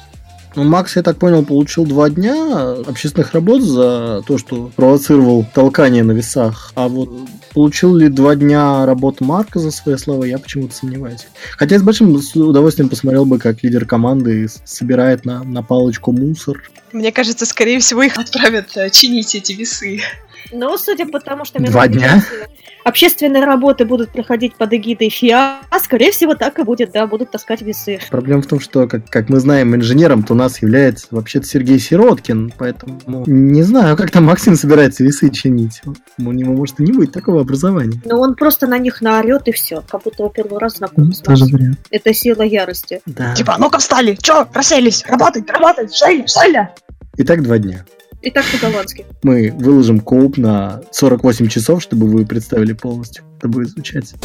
Ну, 0.56 0.64
Макс, 0.64 0.96
я 0.96 1.02
так 1.02 1.18
понял, 1.18 1.44
получил 1.44 1.86
два 1.86 2.10
дня 2.10 2.74
общественных 2.86 3.34
работ 3.34 3.62
за 3.62 4.24
то, 4.28 4.38
что 4.38 4.70
провоцировал 4.76 5.46
толкание 5.54 6.04
на 6.04 6.12
весах. 6.12 6.72
А 6.76 6.88
вот 6.88 7.10
получил 7.54 7.96
ли 7.96 8.10
два 8.10 8.36
дня 8.36 8.86
работы 8.86 9.24
Марка 9.24 9.60
за 9.60 9.72
свои 9.72 9.98
слова, 9.98 10.24
я 10.24 10.38
почему-то 10.38 10.76
сомневаюсь. 10.76 11.28
Хотя 11.58 11.80
с 11.80 11.84
большим 11.84 12.16
удовольствием 12.36 12.90
посмотрел 12.90 13.26
бы, 13.26 13.40
как 13.40 13.64
лидер 13.64 13.86
команды 13.86 14.48
собирает 14.66 15.26
на, 15.26 15.44
на 15.44 15.64
палочку 15.64 16.12
мусор. 16.12 16.70
Мне 16.92 17.12
кажется, 17.12 17.46
скорее 17.46 17.80
всего, 17.80 18.04
их 18.04 18.18
отправят 18.18 18.76
э, 18.78 18.90
чинить 18.90 19.36
эти 19.36 19.54
весы. 19.54 20.02
Ну, 20.52 20.78
судя 20.78 21.06
по 21.08 21.20
тому, 21.20 21.46
что... 21.46 21.60
Два 21.60 21.88
дня? 21.88 22.24
Общественные 22.84 23.46
работы 23.46 23.86
будут 23.86 24.12
проходить 24.12 24.56
под 24.56 24.74
эгидой 24.74 25.10
ФИА, 25.10 25.60
а, 25.70 25.80
скорее 25.80 26.12
всего, 26.12 26.36
так 26.36 26.60
и 26.60 26.64
будет, 26.64 26.92
да, 26.92 27.08
будут 27.08 27.32
таскать 27.32 27.62
весы. 27.62 28.00
Проблема 28.10 28.42
в 28.42 28.48
том, 28.48 28.60
что, 28.60 28.88
как, 28.88 29.10
как 29.10 29.30
мы 29.30 29.40
знаем, 29.40 29.76
инженером-то 29.76 30.34
у 30.34 30.36
нас 30.36 30.62
является 30.62 31.08
вообще-то 31.12 31.48
Сергей 31.48 31.80
Сироткин, 31.80 32.54
поэтому 32.58 33.24
не 33.26 33.64
знаю, 33.64 33.96
как 33.96 34.12
там 34.12 34.26
Максим 34.26 34.56
собирается 34.56 35.04
весы 35.04 35.30
чинить. 35.30 35.82
У 36.18 36.32
него, 36.32 36.54
может, 36.54 36.80
и 36.80 36.84
не 36.84 36.92
будет 36.92 37.14
такого 37.14 37.42
образования. 37.42 38.02
Ну, 38.06 38.20
он 38.20 38.36
просто 38.36 38.68
на 38.68 38.78
них 38.78 39.02
наорет, 39.02 39.48
и 39.48 39.52
все, 39.52 39.82
как 39.90 40.04
будто 40.04 40.24
его 40.24 40.30
первый 40.30 40.60
раз 40.60 40.78
знаком 40.78 41.06
ну, 41.06 41.12
с 41.14 41.20
тоже 41.20 41.46
вариант. 41.46 41.80
Это 41.90 42.14
сила 42.14 42.42
ярости. 42.42 43.02
Да. 43.06 43.34
Типа, 43.34 43.56
ну-ка 43.60 43.80
встали, 43.80 44.18
чё, 44.22 44.48
расселись, 44.54 45.04
работать, 45.08 45.50
работать, 45.50 45.96
шеля, 45.96 46.28
шеля. 46.28 46.76
Итак, 47.18 47.44
два 47.44 47.60
дня. 47.60 47.86
И 48.24 48.32
так 48.32 48.46
по-голландски. 48.52 49.06
Мы 49.22 49.52
выложим 49.52 50.00
коуп 50.00 50.38
на 50.38 50.82
48 50.92 51.48
часов, 51.50 51.84
чтобы 51.84 52.08
вы 52.08 52.26
представили 52.26 52.72
полностью. 52.72 53.26
Это 53.38 53.50
будет 53.50 53.70
звучать. 53.70 54.16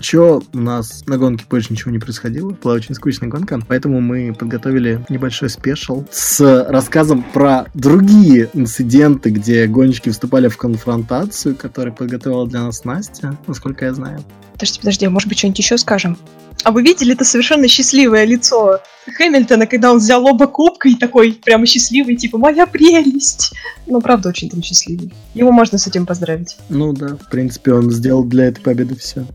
Чё 0.00 0.42
у 0.52 0.58
нас 0.58 1.04
на 1.06 1.16
гонке 1.16 1.44
больше 1.48 1.72
ничего 1.72 1.92
не 1.92 2.00
происходило. 2.00 2.50
Была 2.50 2.74
очень 2.74 2.94
скучная 2.96 3.28
гонка, 3.28 3.60
поэтому 3.66 4.00
мы 4.00 4.34
подготовили 4.34 5.04
небольшой 5.08 5.48
спешл 5.48 6.04
с 6.10 6.64
рассказом 6.68 7.24
про 7.32 7.66
другие 7.74 8.50
инциденты, 8.52 9.30
где 9.30 9.66
гонщики 9.66 10.10
вступали 10.10 10.48
в 10.48 10.56
конфронтацию, 10.56 11.54
которую 11.54 11.94
подготовила 11.94 12.48
для 12.48 12.62
нас 12.62 12.84
Настя, 12.84 13.38
насколько 13.46 13.84
я 13.84 13.94
знаю. 13.94 14.20
Подожди, 14.56 14.78
подожди, 14.78 15.06
а 15.06 15.10
может 15.10 15.28
быть 15.28 15.38
что-нибудь 15.38 15.58
еще 15.58 15.76
скажем? 15.76 16.18
А 16.64 16.70
вы 16.70 16.82
видели 16.82 17.12
это 17.12 17.24
совершенно 17.24 17.68
счастливое 17.68 18.24
лицо 18.24 18.80
Хэмилтона, 19.06 19.66
когда 19.66 19.92
он 19.92 19.98
взял 19.98 20.24
оба 20.24 20.46
кубка 20.46 20.88
и 20.88 20.94
такой 20.94 21.32
прямо 21.32 21.66
счастливый, 21.66 22.16
типа 22.16 22.38
«Моя 22.38 22.66
прелесть!» 22.66 23.52
Ну, 23.86 24.00
правда, 24.00 24.30
очень 24.30 24.48
там 24.48 24.62
счастливый. 24.62 25.12
Его 25.34 25.52
можно 25.52 25.78
с 25.78 25.86
этим 25.86 26.06
поздравить. 26.06 26.56
Ну 26.70 26.92
да, 26.92 27.16
в 27.16 27.30
принципе, 27.30 27.72
он 27.72 27.90
сделал 27.90 28.24
для 28.24 28.46
этой 28.46 28.62
победы 28.62 28.96
все. 28.96 29.26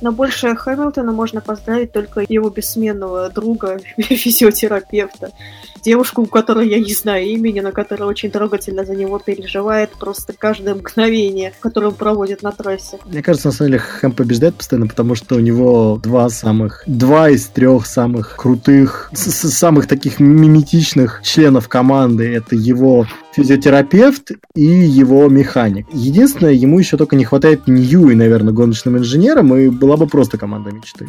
Но 0.00 0.12
больше 0.12 0.54
Хэмилтона 0.54 1.12
можно 1.12 1.40
поздравить 1.40 1.92
только 1.92 2.24
его 2.28 2.50
бессменного 2.50 3.30
друга, 3.30 3.78
физиотерапевта. 3.98 5.30
Девушку, 5.82 6.22
у 6.22 6.26
которой 6.26 6.68
я 6.68 6.78
не 6.78 6.94
знаю 6.94 7.26
имени, 7.26 7.60
но 7.60 7.70
которая 7.70 8.08
очень 8.08 8.30
трогательно 8.30 8.84
за 8.84 8.94
него 8.94 9.18
переживает 9.18 9.90
просто 9.90 10.32
каждое 10.32 10.74
мгновение, 10.74 11.52
которое 11.60 11.88
он 11.88 11.94
проводит 11.94 12.42
на 12.42 12.52
трассе. 12.52 12.98
Мне 13.04 13.22
кажется, 13.22 13.48
на 13.48 13.52
самом 13.52 13.72
деле 13.72 13.80
Хэм 13.80 14.12
побеждает 14.12 14.54
постоянно, 14.54 14.86
потому 14.86 15.14
что 15.14 15.36
у 15.36 15.40
него 15.40 16.00
два 16.02 16.30
самых, 16.30 16.82
два 16.86 17.28
из 17.28 17.46
трех 17.46 17.86
самых 17.86 18.36
крутых, 18.36 19.10
самых 19.14 19.86
таких 19.86 20.20
миметичных 20.20 21.20
членов 21.22 21.68
команды. 21.68 22.34
Это 22.34 22.56
его 22.56 23.06
физиотерапевт 23.34 24.32
и 24.54 24.64
его 24.64 25.28
механик. 25.28 25.86
Единственное, 25.92 26.52
ему 26.52 26.78
еще 26.78 26.96
только 26.96 27.16
не 27.16 27.24
хватает 27.24 27.66
Ньюи, 27.66 28.14
наверное, 28.14 28.52
гоночным 28.52 28.98
инженером, 28.98 29.54
и 29.56 29.68
была 29.68 29.96
бы 29.96 30.06
просто 30.06 30.38
команда 30.38 30.70
мечты. 30.70 31.08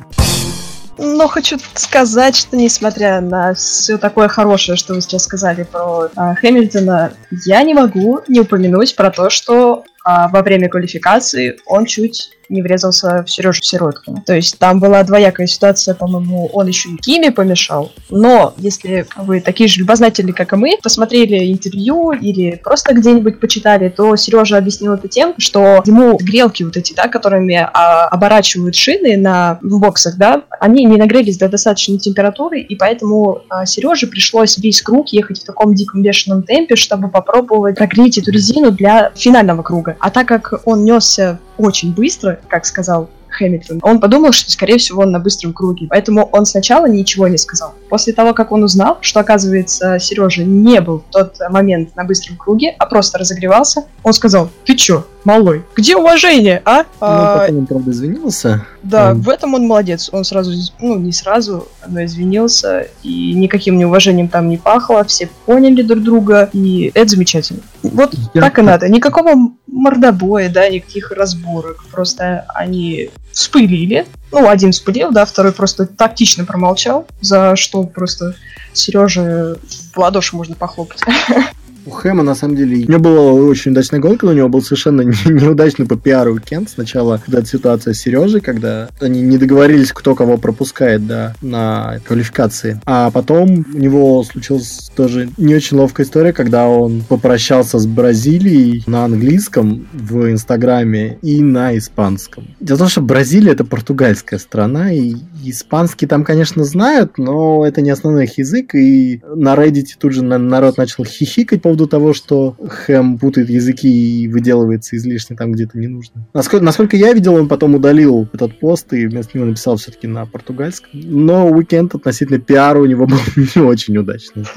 Но 0.98 1.28
хочу 1.28 1.58
сказать, 1.74 2.36
что 2.36 2.56
несмотря 2.56 3.20
на 3.20 3.54
все 3.54 3.98
такое 3.98 4.30
хорошее, 4.30 4.78
что 4.78 4.94
вы 4.94 5.02
сейчас 5.02 5.24
сказали 5.24 5.64
про 5.64 6.10
а, 6.16 6.36
Хэмилтона, 6.36 7.14
я 7.46 7.64
не 7.64 7.74
могу 7.74 8.22
не 8.30 8.40
упомянуть 8.40 8.96
про 8.96 9.12
то, 9.12 9.30
что 9.30 9.84
а, 10.06 10.30
во 10.30 10.42
время 10.42 10.70
квалификации 10.70 11.60
он 11.66 11.86
чуть 11.86 12.32
не 12.50 12.62
врезался 12.62 13.24
в 13.24 13.30
Сережу 13.30 13.62
Сироткина. 13.62 14.24
То 14.26 14.36
есть 14.36 14.58
там 14.60 14.80
была 14.80 15.04
двоякая 15.04 15.48
ситуация, 15.48 15.96
по-моему, 15.96 16.48
он 16.54 16.68
еще 16.68 16.90
и 16.90 16.98
Киме 16.98 17.32
помешал. 17.32 17.92
Но 18.10 18.54
если 18.58 19.06
вы 19.16 19.42
такие 19.42 19.68
же 19.68 19.80
любознатели, 19.80 20.32
как 20.32 20.54
и 20.54 20.56
мы, 20.56 20.78
посмотрели 20.82 21.52
интервью 21.52 22.12
или 22.12 22.60
просто 22.64 22.94
где-нибудь 22.94 23.40
почитали, 23.40 23.90
то 23.90 24.16
Сережа 24.16 24.58
объяснил 24.58 24.94
это 24.94 25.08
тем, 25.08 25.34
что 25.38 25.82
ему 25.86 26.18
грелки 26.18 26.64
вот 26.64 26.78
эти, 26.78 26.94
да, 26.94 27.08
которыми 27.08 27.56
а, 27.56 28.08
оборачивают 28.08 28.76
шины 28.76 29.18
на 29.18 29.60
боксах, 29.62 30.18
да, 30.18 30.44
они 30.60 30.86
не 30.86 30.98
нагрелись 30.98 31.38
до 31.38 31.50
достаточной 31.50 31.98
температуры, 31.98 32.60
и 32.60 32.76
поэтому 32.76 33.42
а, 33.50 33.66
Сереже 33.66 34.08
пришлось 34.08 34.58
весь 34.58 34.82
круг 34.82 35.10
ехать 35.10 35.42
в 35.42 35.46
таком 35.46 35.74
диком 35.74 36.02
бешеном 36.02 36.44
темпе, 36.44 36.76
чтобы 36.76 37.10
попробовать 37.10 37.78
прогреть 37.78 38.18
эту 38.18 38.32
резину 38.32 38.72
для 38.72 39.12
финального 39.16 39.64
круга. 39.64 39.98
А 40.00 40.10
так 40.10 40.28
как 40.28 40.62
он 40.66 40.84
несся 40.84 41.40
очень 41.58 41.94
быстро, 41.94 42.40
как 42.48 42.66
сказал 42.66 43.10
Хэмилтон. 43.36 43.80
Он 43.82 44.00
подумал, 44.00 44.32
что, 44.32 44.52
скорее 44.52 44.78
всего, 44.78 45.04
он 45.04 45.12
на 45.12 45.20
быстром 45.20 45.54
круге. 45.54 45.88
Поэтому 45.90 46.30
он 46.32 46.46
сначала 46.46 46.88
ничего 46.88 47.28
не 47.28 47.38
сказал. 47.38 47.74
После 47.90 48.14
того, 48.14 48.34
как 48.34 48.52
он 48.52 48.64
узнал, 48.64 48.98
что, 49.02 49.20
оказывается, 49.20 50.00
Сережа 50.00 50.44
не 50.44 50.82
был 50.82 51.00
в 51.00 51.12
тот 51.12 51.38
момент 51.50 51.96
на 51.96 52.04
быстром 52.04 52.38
круге, 52.38 52.76
а 52.80 52.86
просто 52.86 53.18
разогревался, 53.18 53.86
он 54.04 54.14
сказал, 54.14 54.50
ты 54.66 54.76
чё, 54.76 55.06
малой, 55.24 55.64
где 55.76 55.96
уважение, 55.96 56.62
а? 56.66 56.80
Ну, 56.80 56.84
а... 57.02 57.40
потом 57.40 57.58
он, 57.60 57.66
правда, 57.66 57.92
извинился. 57.92 58.66
Да, 58.84 59.12
он... 59.12 59.22
в 59.22 59.30
этом 59.30 59.54
он 59.54 59.66
молодец. 59.66 60.10
Он 60.12 60.24
сразу, 60.24 60.52
ну, 60.80 60.98
не 60.98 61.12
сразу, 61.12 61.68
но 61.88 62.04
извинился, 62.04 62.88
и 63.04 63.34
никаким 63.34 63.78
неуважением 63.78 64.30
там 64.30 64.50
не 64.50 64.58
пахло, 64.58 65.04
все 65.04 65.30
поняли 65.46 65.82
друг 65.82 66.04
друга, 66.04 66.50
и 66.54 66.92
это 66.94 67.10
замечательно. 67.10 67.62
Вот 67.94 68.14
Я... 68.34 68.42
так 68.42 68.60
и 68.60 68.62
надо. 68.62 68.90
Никакого 68.90 69.34
мордобоя, 69.68 70.50
да, 70.50 70.70
никаких 70.70 71.12
разборок. 71.12 71.86
Просто 71.92 72.46
они 72.54 73.10
вспылили. 73.32 74.06
Ну, 74.32 74.48
один 74.50 74.72
вспылил, 74.72 75.12
да, 75.12 75.26
второй 75.26 75.52
просто 75.52 75.86
тактично 75.86 76.46
промолчал, 76.46 77.08
за 77.22 77.56
что 77.56 77.84
просто 77.84 78.36
Сереже 78.74 79.58
в 79.94 79.98
ладоши 79.98 80.36
можно 80.36 80.56
похлопать. 80.56 81.02
У 81.86 81.92
Хэма, 81.92 82.24
на 82.24 82.36
самом 82.36 82.56
деле, 82.56 82.84
него 82.84 83.00
была 83.00 83.32
очень 83.32 83.72
удачная 83.72 84.00
гонка, 84.00 84.26
но 84.26 84.32
у 84.32 84.36
него 84.36 84.50
был 84.50 84.62
совершенно 84.62 85.02
неудачный 85.26 85.86
по 85.86 85.96
пиару 85.96 86.34
уикенд. 86.34 86.70
Сначала, 86.70 87.22
когда 87.24 87.44
ситуация 87.46 87.94
с 87.94 88.00
Сережей, 88.00 88.42
когда 88.42 88.90
они 89.00 89.22
не 89.22 89.38
договорились, 89.38 89.92
кто 89.92 90.16
кого 90.16 90.38
пропускает, 90.38 91.06
да, 91.06 91.36
на 91.42 92.00
квалификации. 92.06 92.82
А 92.86 93.12
потом 93.12 93.66
у 93.74 93.78
него 93.78 94.24
случилась 94.24 94.92
тоже 94.96 95.30
не 95.38 95.56
очень 95.56 95.78
ловкая 95.78 96.06
история, 96.06 96.34
когда 96.34 96.68
он 96.68 97.04
попрощался 97.08 97.78
с 97.78 97.86
Бразилией 97.86 98.84
на 98.88 99.06
английском 99.06 99.88
в 99.94 100.32
Инстаграме 100.32 101.18
и 101.22 101.42
на 101.42 101.78
испанском. 101.78 102.48
Дело 102.60 102.78
в 102.78 102.80
том, 102.80 102.90
что 102.90 103.02
Бразилия 103.02 103.52
это 103.52 103.64
португальская 103.64 104.40
страна, 104.40 104.92
и 104.92 105.16
испанский 105.52 106.08
там, 106.08 106.24
конечно, 106.24 106.64
знают, 106.64 107.18
но 107.18 107.66
это 107.66 107.82
не 107.82 107.90
основной 107.90 108.26
их 108.26 108.38
язык, 108.38 108.76
и 108.76 109.22
на 109.36 109.56
Reddit 109.56 109.88
тут 110.00 110.14
же 110.14 110.24
народ 110.24 110.78
начал 110.78 111.06
хихикать 111.06 111.62
по 111.62 111.76
поводу 111.76 111.88
того, 111.88 112.14
что 112.14 112.56
Хэм 112.68 113.18
путает 113.18 113.50
языки 113.50 113.88
и 114.24 114.28
выделывается 114.28 114.96
излишне 114.96 115.36
там 115.36 115.52
где-то 115.52 115.78
не 115.78 115.88
нужно. 115.88 116.26
Насколько, 116.34 116.66
насколько 116.66 116.96
я 116.96 117.14
видел, 117.14 117.36
он 117.36 117.48
потом 117.48 117.76
удалил 117.76 118.28
этот 118.34 118.60
пост 118.60 118.94
и 118.94 119.06
вместо 119.08 119.38
него 119.38 119.48
написал 119.48 119.78
все-таки 119.78 120.08
на 120.08 120.26
португальском. 120.26 120.90
Но 120.94 121.50
уикенд 121.50 121.96
относительно 121.96 122.40
пиара 122.40 122.80
у 122.80 122.86
него 122.86 123.06
был 123.08 123.20
не 123.36 123.62
очень 123.62 123.98
удачный. 123.98 124.46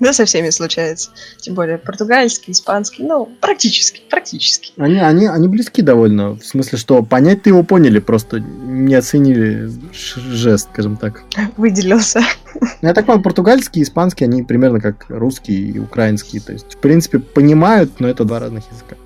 Да, 0.00 0.14
со 0.14 0.24
всеми 0.24 0.48
случается. 0.48 1.10
Тем 1.36 1.54
более 1.54 1.76
португальский, 1.76 2.52
испанский, 2.52 3.02
ну, 3.02 3.28
практически, 3.38 4.00
практически. 4.08 4.72
Они, 4.78 4.98
они, 4.98 5.26
они 5.26 5.46
близки 5.46 5.82
довольно. 5.82 6.36
В 6.36 6.42
смысле, 6.42 6.78
что 6.78 7.02
понять-то 7.02 7.50
его 7.50 7.62
поняли, 7.64 7.98
просто 7.98 8.40
не 8.40 8.94
оценили 8.94 9.70
жест, 10.16 10.68
скажем 10.72 10.96
так. 10.96 11.22
Выделился. 11.56 12.20
Ну, 12.54 12.88
я 12.88 12.94
так 12.94 13.06
понимаю, 13.06 13.22
португальский 13.22 13.80
и 13.80 13.84
испанский, 13.84 14.24
они 14.24 14.42
примерно 14.42 14.80
как 14.80 15.06
русский 15.08 15.70
и 15.70 15.78
украинский. 15.78 16.40
То 16.40 16.52
есть, 16.52 16.74
в 16.74 16.78
принципе, 16.78 17.18
понимают, 17.18 18.00
но 18.00 18.08
это 18.08 18.24
два 18.24 18.40
разных 18.40 18.64
языка. 18.70 18.96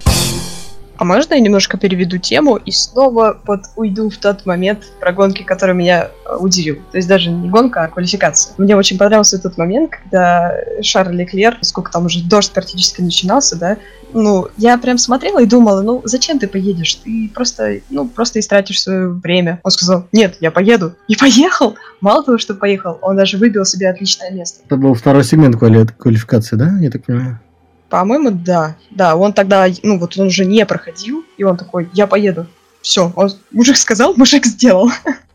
А 1.05 1.07
можно 1.07 1.35
я 1.35 1.41
немножко 1.41 1.77
переведу 1.77 2.17
тему 2.17 2.57
и 2.57 2.71
снова 2.71 3.39
под 3.45 3.65
уйду 3.77 4.09
в 4.09 4.17
тот 4.17 4.47
момент 4.47 4.85
про 5.01 5.13
гонки, 5.13 5.43
который 5.43 5.75
меня 5.75 6.09
э, 6.25 6.37
удивил. 6.37 6.77
То 6.93 6.97
есть 6.97 7.07
даже 7.07 7.29
не 7.29 7.51
гонка, 7.51 7.83
а 7.83 7.89
квалификация. 7.89 8.55
Мне 8.57 8.75
очень 8.75 8.97
понравился 8.97 9.39
тот 9.39 9.59
момент, 9.59 9.91
когда 9.91 10.55
Шарль 10.81 11.15
Леклер, 11.15 11.59
сколько 11.61 11.93
там 11.93 12.07
уже 12.07 12.25
дождь 12.25 12.53
практически 12.53 13.03
начинался, 13.03 13.59
да, 13.59 13.77
ну, 14.15 14.49
я 14.57 14.79
прям 14.79 14.97
смотрела 14.97 15.43
и 15.43 15.47
думала, 15.47 15.83
ну, 15.83 16.01
зачем 16.05 16.39
ты 16.39 16.49
поедешь? 16.49 16.95
Ты 16.95 17.31
просто, 17.35 17.81
ну, 17.91 18.09
просто 18.09 18.41
истратишь 18.41 18.81
свое 18.81 19.09
время. 19.09 19.61
Он 19.63 19.71
сказал, 19.71 20.07
нет, 20.11 20.37
я 20.41 20.51
поеду. 20.51 20.95
И 21.07 21.17
поехал. 21.21 21.75
Мало 22.01 22.25
того, 22.25 22.39
что 22.39 22.55
поехал, 22.55 22.99
он 23.03 23.17
даже 23.17 23.37
выбил 23.37 23.67
себе 23.67 23.91
отличное 23.91 24.31
место. 24.31 24.63
Это 24.65 24.77
был 24.79 24.95
второй 24.95 25.25
сегмент 25.25 25.57
квали- 25.57 25.87
квалификации, 25.99 26.57
да? 26.57 26.71
Я 26.81 26.91
так 26.91 27.05
понимаю. 27.05 27.41
По-моему, 27.95 28.33
да. 28.33 28.77
Да, 28.91 29.15
он 29.15 29.33
тогда, 29.33 29.69
ну, 29.85 30.01
вот 30.01 30.19
он 30.19 30.27
уже 30.27 30.45
не 30.45 30.67
проходил, 30.67 31.25
и 31.37 31.45
он 31.45 31.57
такой, 31.57 31.89
я 31.93 32.09
поеду. 32.09 32.49
Все, 32.83 33.13
он, 33.15 33.31
мужик 33.53 33.77
сказал, 33.77 34.15
мужик 34.17 34.47
сделал. 34.47 34.91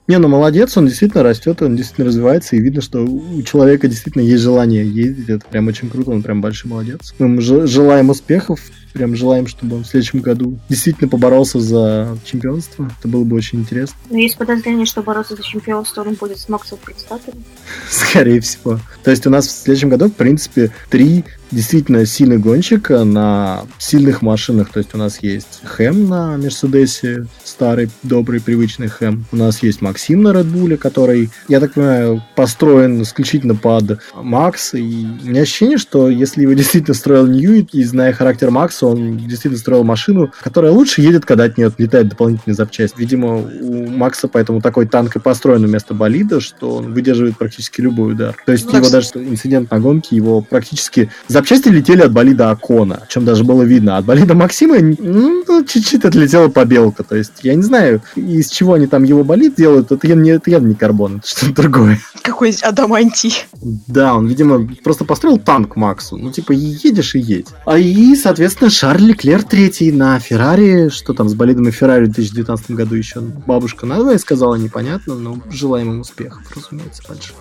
Не, 0.10 0.18
ну 0.18 0.28
молодец, 0.28 0.76
он 0.76 0.86
действительно 0.86 1.24
растет, 1.24 1.62
он 1.62 1.78
действительно 1.78 2.08
развивается, 2.08 2.58
и 2.58 2.60
видно, 2.60 2.82
что 2.82 3.00
у 3.06 3.42
человека 3.44 3.88
действительно 3.88 4.24
есть 4.24 4.44
желание 4.44 4.86
ездить, 4.86 5.30
это 5.30 5.46
прям 5.48 5.70
очень 5.70 5.90
круто, 5.90 6.12
он 6.12 6.22
прям 6.22 6.42
большой 6.42 6.70
молодец. 6.70 7.16
Мы 7.18 7.28
ему 7.28 7.40
желаем 7.66 8.10
успехов, 8.10 8.60
прям 8.94 9.16
желаем, 9.16 9.48
чтобы 9.48 9.78
он 9.78 9.84
в 9.84 9.88
следующем 9.88 10.20
году 10.22 10.60
действительно 10.70 11.10
поборолся 11.10 11.60
за 11.60 12.18
чемпионство. 12.26 12.90
Это 13.00 13.08
было 13.08 13.24
бы 13.24 13.36
очень 13.36 13.60
интересно. 13.60 13.96
Но 14.10 14.18
есть 14.18 14.38
подозрение, 14.38 14.86
что 14.86 15.02
бороться 15.02 15.36
за 15.36 15.44
чемпионство 15.44 16.02
он 16.02 16.16
будет 16.16 16.40
с 16.40 16.50
Максом 16.50 16.78
Предстателем. 16.84 17.44
Скорее 17.90 18.42
всего. 18.42 18.80
То 19.04 19.12
есть 19.12 19.26
у 19.28 19.30
нас 19.30 19.48
в 19.48 19.52
следующем 19.52 19.90
году, 19.90 20.08
в 20.08 20.14
принципе, 20.14 20.72
три 20.90 21.24
действительно 21.52 22.06
сильный 22.06 22.38
гонщик 22.38 22.90
на 22.90 23.64
сильных 23.78 24.22
машинах. 24.22 24.70
То 24.72 24.80
есть 24.80 24.94
у 24.94 24.98
нас 24.98 25.22
есть 25.22 25.62
Хэм 25.64 26.08
на 26.08 26.38
Мерседесе, 26.38 27.26
старый, 27.44 27.90
добрый, 28.04 28.42
привычный 28.42 28.88
Хэм. 28.88 29.26
У 29.32 29.36
нас 29.36 29.64
есть 29.64 29.82
Максим 29.82 30.22
на 30.22 30.34
Редбуле, 30.34 30.78
который, 30.78 31.30
я 31.48 31.60
так 31.60 31.74
понимаю, 31.74 32.24
построен 32.36 33.02
исключительно 33.02 33.56
под 33.56 34.00
Макс. 34.16 34.74
И 34.74 35.08
у 35.24 35.28
меня 35.28 35.42
ощущение, 35.42 35.78
что 35.78 36.10
если 36.10 36.44
его 36.44 36.54
действительно 36.60 36.94
строил 36.94 37.28
Ньюит, 37.28 37.74
и 37.74 37.84
зная 37.84 38.14
характер 38.14 38.52
Макса, 38.52 38.79
он 38.88 39.18
действительно 39.18 39.58
строил 39.58 39.84
машину, 39.84 40.32
которая 40.42 40.72
лучше 40.72 41.02
едет, 41.02 41.26
когда 41.26 41.46
от 41.46 41.58
нее 41.58 41.68
отлетает 41.68 42.10
дополнительные 42.10 42.56
запчасти. 42.56 42.96
Видимо, 43.00 43.38
у 43.38 43.88
Макса 43.88 44.28
поэтому 44.28 44.62
такой 44.62 44.86
танк 44.86 45.16
и 45.16 45.20
построен 45.20 45.66
вместо 45.66 45.94
болида, 45.94 46.40
что 46.40 46.76
он 46.78 46.94
выдерживает 46.94 47.38
практически 47.38 47.82
любой 47.82 48.14
удар. 48.14 48.36
То 48.46 48.52
есть 48.52 48.66
ну, 48.72 48.78
его 48.78 48.90
даже 48.90 49.10
инцидент 49.16 49.72
на 49.72 49.80
гонке, 49.80 50.16
его 50.16 50.42
практически 50.42 51.10
за 51.28 51.40
запчасти 51.40 51.70
летели 51.70 52.02
от 52.02 52.12
болида 52.12 52.52
Акона, 52.52 53.04
чем 53.08 53.24
даже 53.24 53.46
было 53.46 53.64
видно. 53.64 53.98
От 53.98 54.06
болида 54.06 54.36
Максима 54.36 54.78
ну, 54.80 55.64
чуть-чуть 55.66 56.04
отлетела 56.04 56.50
побелка. 56.50 57.04
То 57.04 57.16
есть 57.16 57.32
я 57.44 57.56
не 57.56 57.64
знаю, 57.64 58.02
из 58.16 58.50
чего 58.50 58.74
они 58.74 58.88
там 58.88 59.04
его 59.04 59.24
болид 59.24 59.56
делают. 59.56 59.92
Это 59.92 60.06
явно 60.06 60.24
не, 60.24 60.32
это 60.32 60.52
явно 60.52 60.68
не 60.68 60.76
карбон, 60.76 61.18
это 61.18 61.28
что-то 61.28 61.62
другое. 61.62 62.00
Какой 62.22 62.52
адамантий. 62.62 63.46
Да, 63.88 64.16
он, 64.16 64.28
видимо, 64.28 64.68
просто 64.84 65.06
построил 65.06 65.38
танк 65.38 65.78
Максу. 65.78 66.18
Ну, 66.18 66.32
типа, 66.32 66.52
едешь 66.52 67.16
и 67.16 67.20
едь. 67.20 67.48
А 67.66 67.78
и, 67.78 68.16
соответственно, 68.16 68.69
Шарль 68.70 69.02
Леклер 69.02 69.44
третий 69.44 69.92
на 69.92 70.20
Феррари. 70.20 70.90
Что 70.90 71.14
там 71.14 71.28
с 71.30 71.34
болидами 71.34 71.72
Феррари 71.72 72.06
в 72.06 72.12
2019 72.12 72.72
году 72.72 72.96
еще 72.96 73.22
бабушка 73.22 73.86
надвое 73.86 74.18
сказала, 74.18 74.56
непонятно, 74.56 75.16
но 75.16 75.40
желаем 75.50 75.92
им 75.92 76.00
успехов, 76.02 76.42
разумеется, 76.56 77.04
больших. 77.08 77.36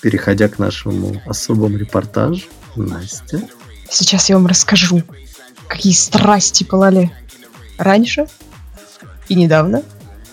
Переходя 0.00 0.48
к 0.48 0.58
нашему 0.58 1.20
особому 1.26 1.76
репортажу, 1.76 2.46
Настя. 2.76 3.42
Сейчас 3.88 4.28
я 4.30 4.36
вам 4.36 4.46
расскажу, 4.46 5.02
какие 5.68 5.92
страсти 5.92 6.64
пылали 6.64 7.12
раньше 7.76 8.26
и 9.28 9.34
недавно. 9.34 9.82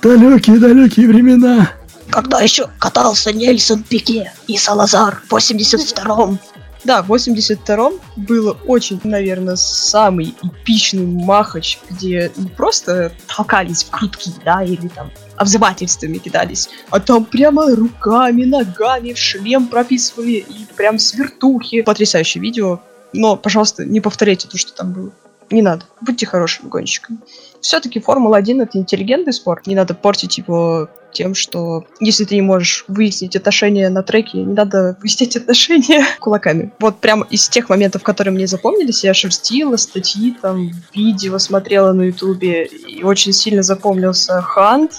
Далекие-далекие 0.02 1.08
времена. 1.08 1.72
Когда 2.10 2.42
еще 2.42 2.70
катался 2.80 3.34
Нельсон 3.34 3.84
Пике 3.84 4.32
и 4.48 4.58
Салазар 4.58 5.22
в 5.28 5.34
82-м. 5.34 6.40
Да, 6.88 7.02
в 7.02 7.12
82-м 7.12 8.00
было 8.16 8.58
очень, 8.66 9.02
наверное, 9.04 9.58
самый 9.58 10.34
эпичный 10.42 11.06
махач, 11.06 11.80
где 11.90 12.32
не 12.38 12.48
просто 12.48 13.12
толкались 13.28 13.84
в 13.84 13.90
крутки, 13.90 14.32
да, 14.46 14.64
или 14.64 14.88
там 14.88 15.12
обзывательствами 15.36 16.18
кидались, 16.18 16.70
а 16.90 17.02
там 17.02 17.26
прямо 17.26 17.76
руками, 17.76 18.46
ногами 18.46 19.12
в 19.12 19.18
шлем 19.18 19.68
прописывали 19.68 20.46
и 20.48 20.66
прям 20.78 20.98
с 20.98 21.14
вертухи. 21.14 21.82
Потрясающее 21.82 22.42
видео, 22.42 22.80
но, 23.12 23.36
пожалуйста, 23.36 23.84
не 23.84 24.00
повторяйте 24.00 24.48
то, 24.48 24.58
что 24.58 24.72
там 24.72 24.94
было. 24.94 25.12
Не 25.50 25.62
надо. 25.62 25.84
Будьте 26.00 26.26
хорошими 26.26 26.70
гонщиками. 26.70 27.20
Все-таки 27.62 28.00
Формула-1 28.00 28.64
это 28.64 28.78
интеллигентный 28.78 29.34
спорт. 29.34 29.68
Не 29.68 29.76
надо 29.76 29.94
портить 29.94 30.38
его 30.38 30.90
тем, 31.12 31.34
что 31.34 31.86
если 32.00 32.26
ты 32.26 32.36
не 32.36 32.42
можешь 32.42 32.86
выяснить 32.88 33.36
отношения 33.36 33.90
на 33.90 34.04
треке, 34.04 34.40
не 34.40 34.54
надо 34.54 34.98
выяснить 35.02 35.36
отношения 35.36 36.06
кулаками. 36.20 36.72
Вот 36.80 37.00
прямо 37.00 37.26
из 37.30 37.50
тех 37.50 37.70
моментов, 37.70 38.04
которые 38.04 38.34
мне 38.34 38.48
запомнились, 38.48 39.04
я 39.04 39.14
шерстила 39.14 39.78
статьи, 39.78 40.36
там, 40.42 40.72
видео 40.94 41.38
смотрела 41.40 41.94
на 41.94 42.04
ютубе, 42.04 42.66
и 42.66 43.04
очень 43.04 43.34
сильно 43.34 43.64
запомнился 43.64 44.42
Хант, 44.42 44.92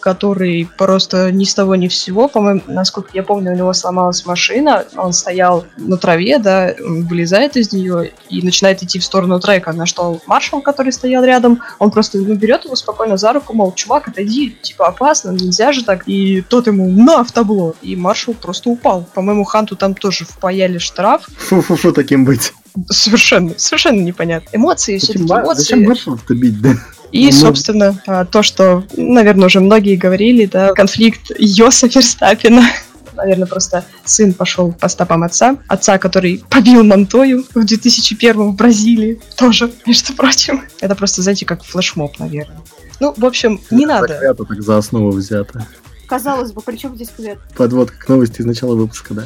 который 0.00 0.68
просто 0.76 1.30
ни 1.32 1.44
с 1.44 1.54
того 1.54 1.74
ни 1.76 1.88
с 1.88 1.94
сего, 1.94 2.28
по-моему, 2.28 2.62
насколько 2.66 3.10
я 3.14 3.22
помню, 3.22 3.52
у 3.52 3.56
него 3.56 3.72
сломалась 3.72 4.26
машина, 4.26 4.84
он 4.96 5.12
стоял 5.12 5.64
на 5.76 5.96
траве, 5.96 6.38
да, 6.38 6.74
вылезает 6.78 7.56
из 7.56 7.72
нее 7.72 8.12
и 8.28 8.42
начинает 8.42 8.82
идти 8.82 8.98
в 8.98 9.04
сторону 9.04 9.40
трека, 9.40 9.72
на 9.72 9.86
что 9.86 10.20
маршал, 10.26 10.60
который 10.60 10.92
стоял 10.92 11.24
рядом, 11.24 11.60
он 11.78 11.90
просто 11.90 12.18
ну, 12.18 12.34
берет 12.34 12.64
его 12.64 12.76
спокойно 12.76 13.16
за 13.16 13.32
руку, 13.32 13.54
мол, 13.54 13.72
чувак, 13.72 14.08
отойди, 14.08 14.56
типа 14.62 14.88
опасно, 14.88 15.30
нельзя 15.30 15.72
же 15.72 15.84
так, 15.84 16.06
и 16.06 16.42
тот 16.42 16.66
ему 16.66 16.88
на 16.88 17.24
в 17.24 17.32
табло, 17.32 17.74
и 17.82 17.96
маршал 17.96 18.34
просто 18.34 18.70
упал. 18.70 19.06
По-моему, 19.14 19.44
Ханту 19.44 19.76
там 19.76 19.94
тоже 19.94 20.24
впаяли 20.24 20.78
штраф. 20.78 21.28
Фу-фу-фу, 21.38 21.92
таким 21.92 22.24
быть. 22.24 22.52
Совершенно, 22.90 23.52
совершенно 23.58 24.00
непонятно. 24.00 24.48
Эмоции, 24.52 24.98
все-таки 24.98 25.24
эмоции. 25.24 25.62
Зачем 25.62 25.84
маршалов-то 25.84 26.34
бить, 26.34 26.60
да? 26.60 26.74
И, 27.12 27.26
ну, 27.26 27.32
собственно, 27.32 28.02
а, 28.06 28.24
то, 28.24 28.42
что, 28.42 28.84
наверное, 28.96 29.46
уже 29.46 29.60
многие 29.60 29.96
говорили, 29.96 30.46
да, 30.46 30.72
конфликт 30.72 31.30
Йоса 31.38 31.88
Ферстаппина. 31.88 32.62
Наверное, 33.14 33.46
просто 33.46 33.84
сын 34.06 34.32
пошел 34.32 34.72
по 34.72 34.88
стопам 34.88 35.22
отца. 35.22 35.58
Отца, 35.68 35.98
который 35.98 36.42
побил 36.48 36.82
Монтою 36.82 37.44
в 37.54 37.62
2001 37.62 38.52
в 38.52 38.54
Бразилии. 38.56 39.20
Тоже, 39.36 39.70
между 39.84 40.14
прочим. 40.14 40.62
Это 40.80 40.94
просто, 40.94 41.20
знаете, 41.20 41.44
как 41.44 41.62
флешмоб, 41.62 42.18
наверное. 42.18 42.56
Ну, 43.00 43.12
в 43.14 43.26
общем, 43.26 43.60
не 43.70 43.84
Это 43.84 43.92
надо. 43.92 44.14
Это 44.14 44.44
так 44.44 44.62
за 44.62 44.78
основу 44.78 45.10
взято. 45.10 45.66
Казалось 46.06 46.52
бы, 46.52 46.62
при 46.62 46.76
чем 46.76 46.94
здесь 46.94 47.10
квет? 47.14 47.38
Подводка 47.54 47.98
к 47.98 48.08
новости 48.08 48.40
из 48.40 48.46
начала 48.46 48.74
выпуска, 48.74 49.12
да. 49.12 49.24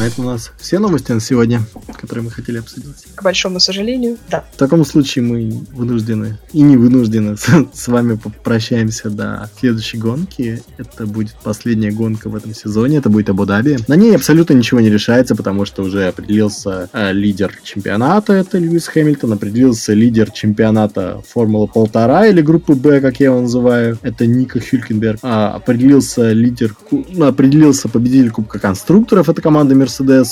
На 0.00 0.06
этом 0.06 0.24
у 0.24 0.28
нас 0.28 0.50
все 0.56 0.78
новости 0.78 1.12
на 1.12 1.20
сегодня, 1.20 1.60
которые 2.00 2.24
мы 2.24 2.30
хотели 2.30 2.56
обсудить. 2.56 3.04
К 3.14 3.22
большому 3.22 3.60
сожалению, 3.60 4.16
да. 4.30 4.46
В 4.54 4.56
таком 4.56 4.82
случае 4.86 5.26
мы 5.26 5.62
вынуждены 5.72 6.38
и 6.54 6.62
не 6.62 6.78
вынуждены 6.78 7.36
с, 7.36 7.86
вами 7.86 8.16
попрощаемся 8.16 9.10
до 9.10 9.50
следующей 9.58 9.98
гонки. 9.98 10.62
Это 10.78 11.06
будет 11.06 11.36
последняя 11.44 11.90
гонка 11.90 12.30
в 12.30 12.34
этом 12.34 12.54
сезоне, 12.54 12.96
это 12.96 13.10
будет 13.10 13.28
Абу-Даби. 13.28 13.76
На 13.88 13.94
ней 13.94 14.16
абсолютно 14.16 14.54
ничего 14.54 14.80
не 14.80 14.88
решается, 14.88 15.36
потому 15.36 15.66
что 15.66 15.82
уже 15.82 16.08
определился 16.08 16.88
э, 16.94 17.12
лидер 17.12 17.52
чемпионата, 17.62 18.32
это 18.32 18.56
Льюис 18.56 18.88
Хэмилтон, 18.88 19.34
определился 19.34 19.92
лидер 19.92 20.30
чемпионата 20.30 21.22
Формула 21.28 21.66
полтора 21.66 22.26
или 22.26 22.40
группы 22.40 22.72
Б, 22.72 23.02
как 23.02 23.20
я 23.20 23.26
его 23.26 23.42
называю, 23.42 23.98
это 24.00 24.24
Ника 24.24 24.60
Хюлькенберг. 24.60 25.18
А, 25.20 25.56
определился 25.56 26.32
лидер, 26.32 26.74
ну, 26.90 27.26
определился 27.26 27.90
победитель 27.90 28.30
Кубка 28.30 28.58
конструкторов, 28.58 29.28
это 29.28 29.42
команда 29.42 29.74
Мерседес, 29.74 29.89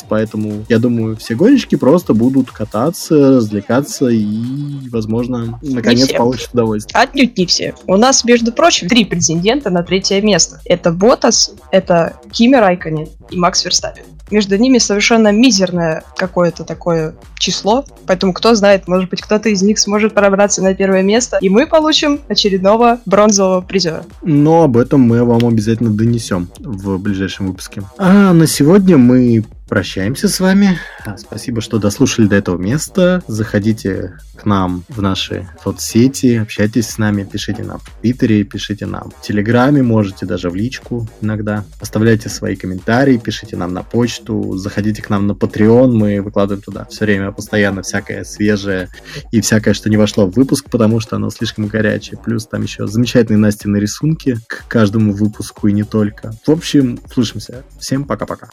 поэтому 0.09 0.65
я 0.69 0.79
думаю, 0.79 1.17
все 1.17 1.35
гонщики 1.35 1.77
просто 1.77 2.15
будут 2.15 2.51
кататься, 2.51 3.37
развлекаться 3.37 4.09
и, 4.09 4.89
возможно, 4.91 5.59
наконец 5.63 6.13
получат 6.13 6.51
удовольствие. 6.53 7.01
Отнюдь 7.01 7.37
не 7.37 7.47
все. 7.47 7.75
У 7.87 7.97
нас, 7.97 8.25
между 8.25 8.53
прочим, 8.53 8.89
три 8.89 9.05
претендента 9.05 9.71
на 9.71 9.83
третье 9.83 10.21
место. 10.23 10.61
Это 10.65 10.93
Ботас, 10.93 11.55
это 11.71 12.17
Кими 12.31 12.57
Райконен 12.57 13.09
и 13.31 13.37
Макс 13.37 13.65
Верстаппин. 13.65 14.05
Между 14.31 14.59
ними 14.59 14.79
совершенно 14.79 15.33
мизерное 15.33 16.05
какое-то 16.17 16.65
такое 16.65 17.15
число, 17.39 17.85
поэтому 18.07 18.33
кто 18.35 18.55
знает, 18.55 18.87
может 18.87 19.09
быть, 19.09 19.23
кто-то 19.23 19.49
из 19.49 19.63
них 19.63 19.79
сможет 19.79 20.13
пробраться 20.13 20.63
на 20.63 20.75
первое 20.75 21.03
место, 21.03 21.39
и 21.41 21.49
мы 21.49 21.67
получим 21.67 22.21
очередного 22.29 22.99
бронзового 23.07 23.63
призера. 23.63 24.05
Но 24.23 24.65
об 24.65 24.77
этом 24.77 25.01
мы 25.01 25.25
вам 25.25 25.47
обязательно 25.47 25.91
донесем 25.91 26.49
в 26.59 26.99
ближайшем 26.99 27.49
выпуске. 27.49 27.83
А 27.97 28.33
на 28.33 28.47
сегодня 28.47 28.99
мы 28.99 29.45
прощаемся 29.69 30.29
с 30.29 30.41
вами. 30.41 30.79
Спасибо, 31.17 31.61
что 31.61 31.79
дослушали 31.79 32.27
до 32.27 32.37
этого 32.37 32.59
места. 32.59 33.23
Заходите 33.29 34.19
к 34.37 34.47
нам 34.47 34.85
в 34.89 35.03
наши 35.03 35.49
соцсети, 35.63 36.37
общайтесь 36.37 36.89
с 36.89 36.99
нами, 36.99 37.25
пишите 37.25 37.63
нам 37.63 37.81
в 37.81 37.91
Твиттере, 38.01 38.45
пишите 38.45 38.87
нам 38.87 39.11
в 39.11 39.21
Телеграме, 39.21 39.83
можете 39.83 40.27
даже 40.27 40.49
в 40.49 40.55
личку 40.55 41.09
иногда. 41.21 41.65
Оставляйте 41.81 42.29
свои 42.29 42.57
комментарии, 42.57 43.19
пишите 43.19 43.57
нам 43.57 43.75
на 43.75 43.83
почту, 43.83 44.57
заходите 44.57 45.03
к 45.03 45.11
нам 45.11 45.27
на 45.27 45.33
Patreon, 45.33 45.91
мы 45.93 46.23
выкладываем 46.23 46.63
туда 46.63 46.87
все 46.87 47.05
время 47.05 47.33
постоянно 47.33 47.83
всякое 47.83 48.25
свежее 48.25 48.89
и 49.33 49.41
всякое, 49.41 49.75
что 49.75 49.91
не 49.91 49.97
вошло 49.97 50.27
в 50.27 50.35
выпуск, 50.35 50.67
потому 50.71 51.01
что 51.01 51.17
оно 51.17 51.31
слишком 51.31 51.67
горячее. 51.67 52.19
Плюс 52.25 52.47
там 52.47 52.63
еще 52.63 52.87
замечательные 52.87 53.39
Настины 53.39 53.77
рисунки 53.77 54.39
к 54.47 54.67
каждому 54.69 55.13
выпуску 55.13 55.69
и 55.69 55.73
не 55.73 55.85
только. 55.85 56.33
В 56.47 56.51
общем, 56.51 56.99
слышимся. 57.13 57.65
Всем 57.79 58.05
пока-пока. 58.05 58.49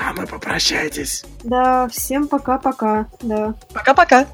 А 0.00 0.12
мы 0.12 0.26
попрощайтесь. 0.26 1.24
Да, 1.42 1.88
всем 1.88 2.28
пока-пока. 2.28 3.08
Да. 3.20 3.54
Пока-пока. 3.74 4.26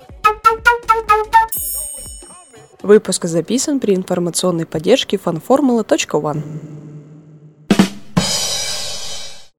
Выпуск 2.83 3.25
записан 3.25 3.81
при 3.81 3.95
информационной 3.95 4.67
поддержке 4.67 5.17
fanformula.one. 5.17 6.43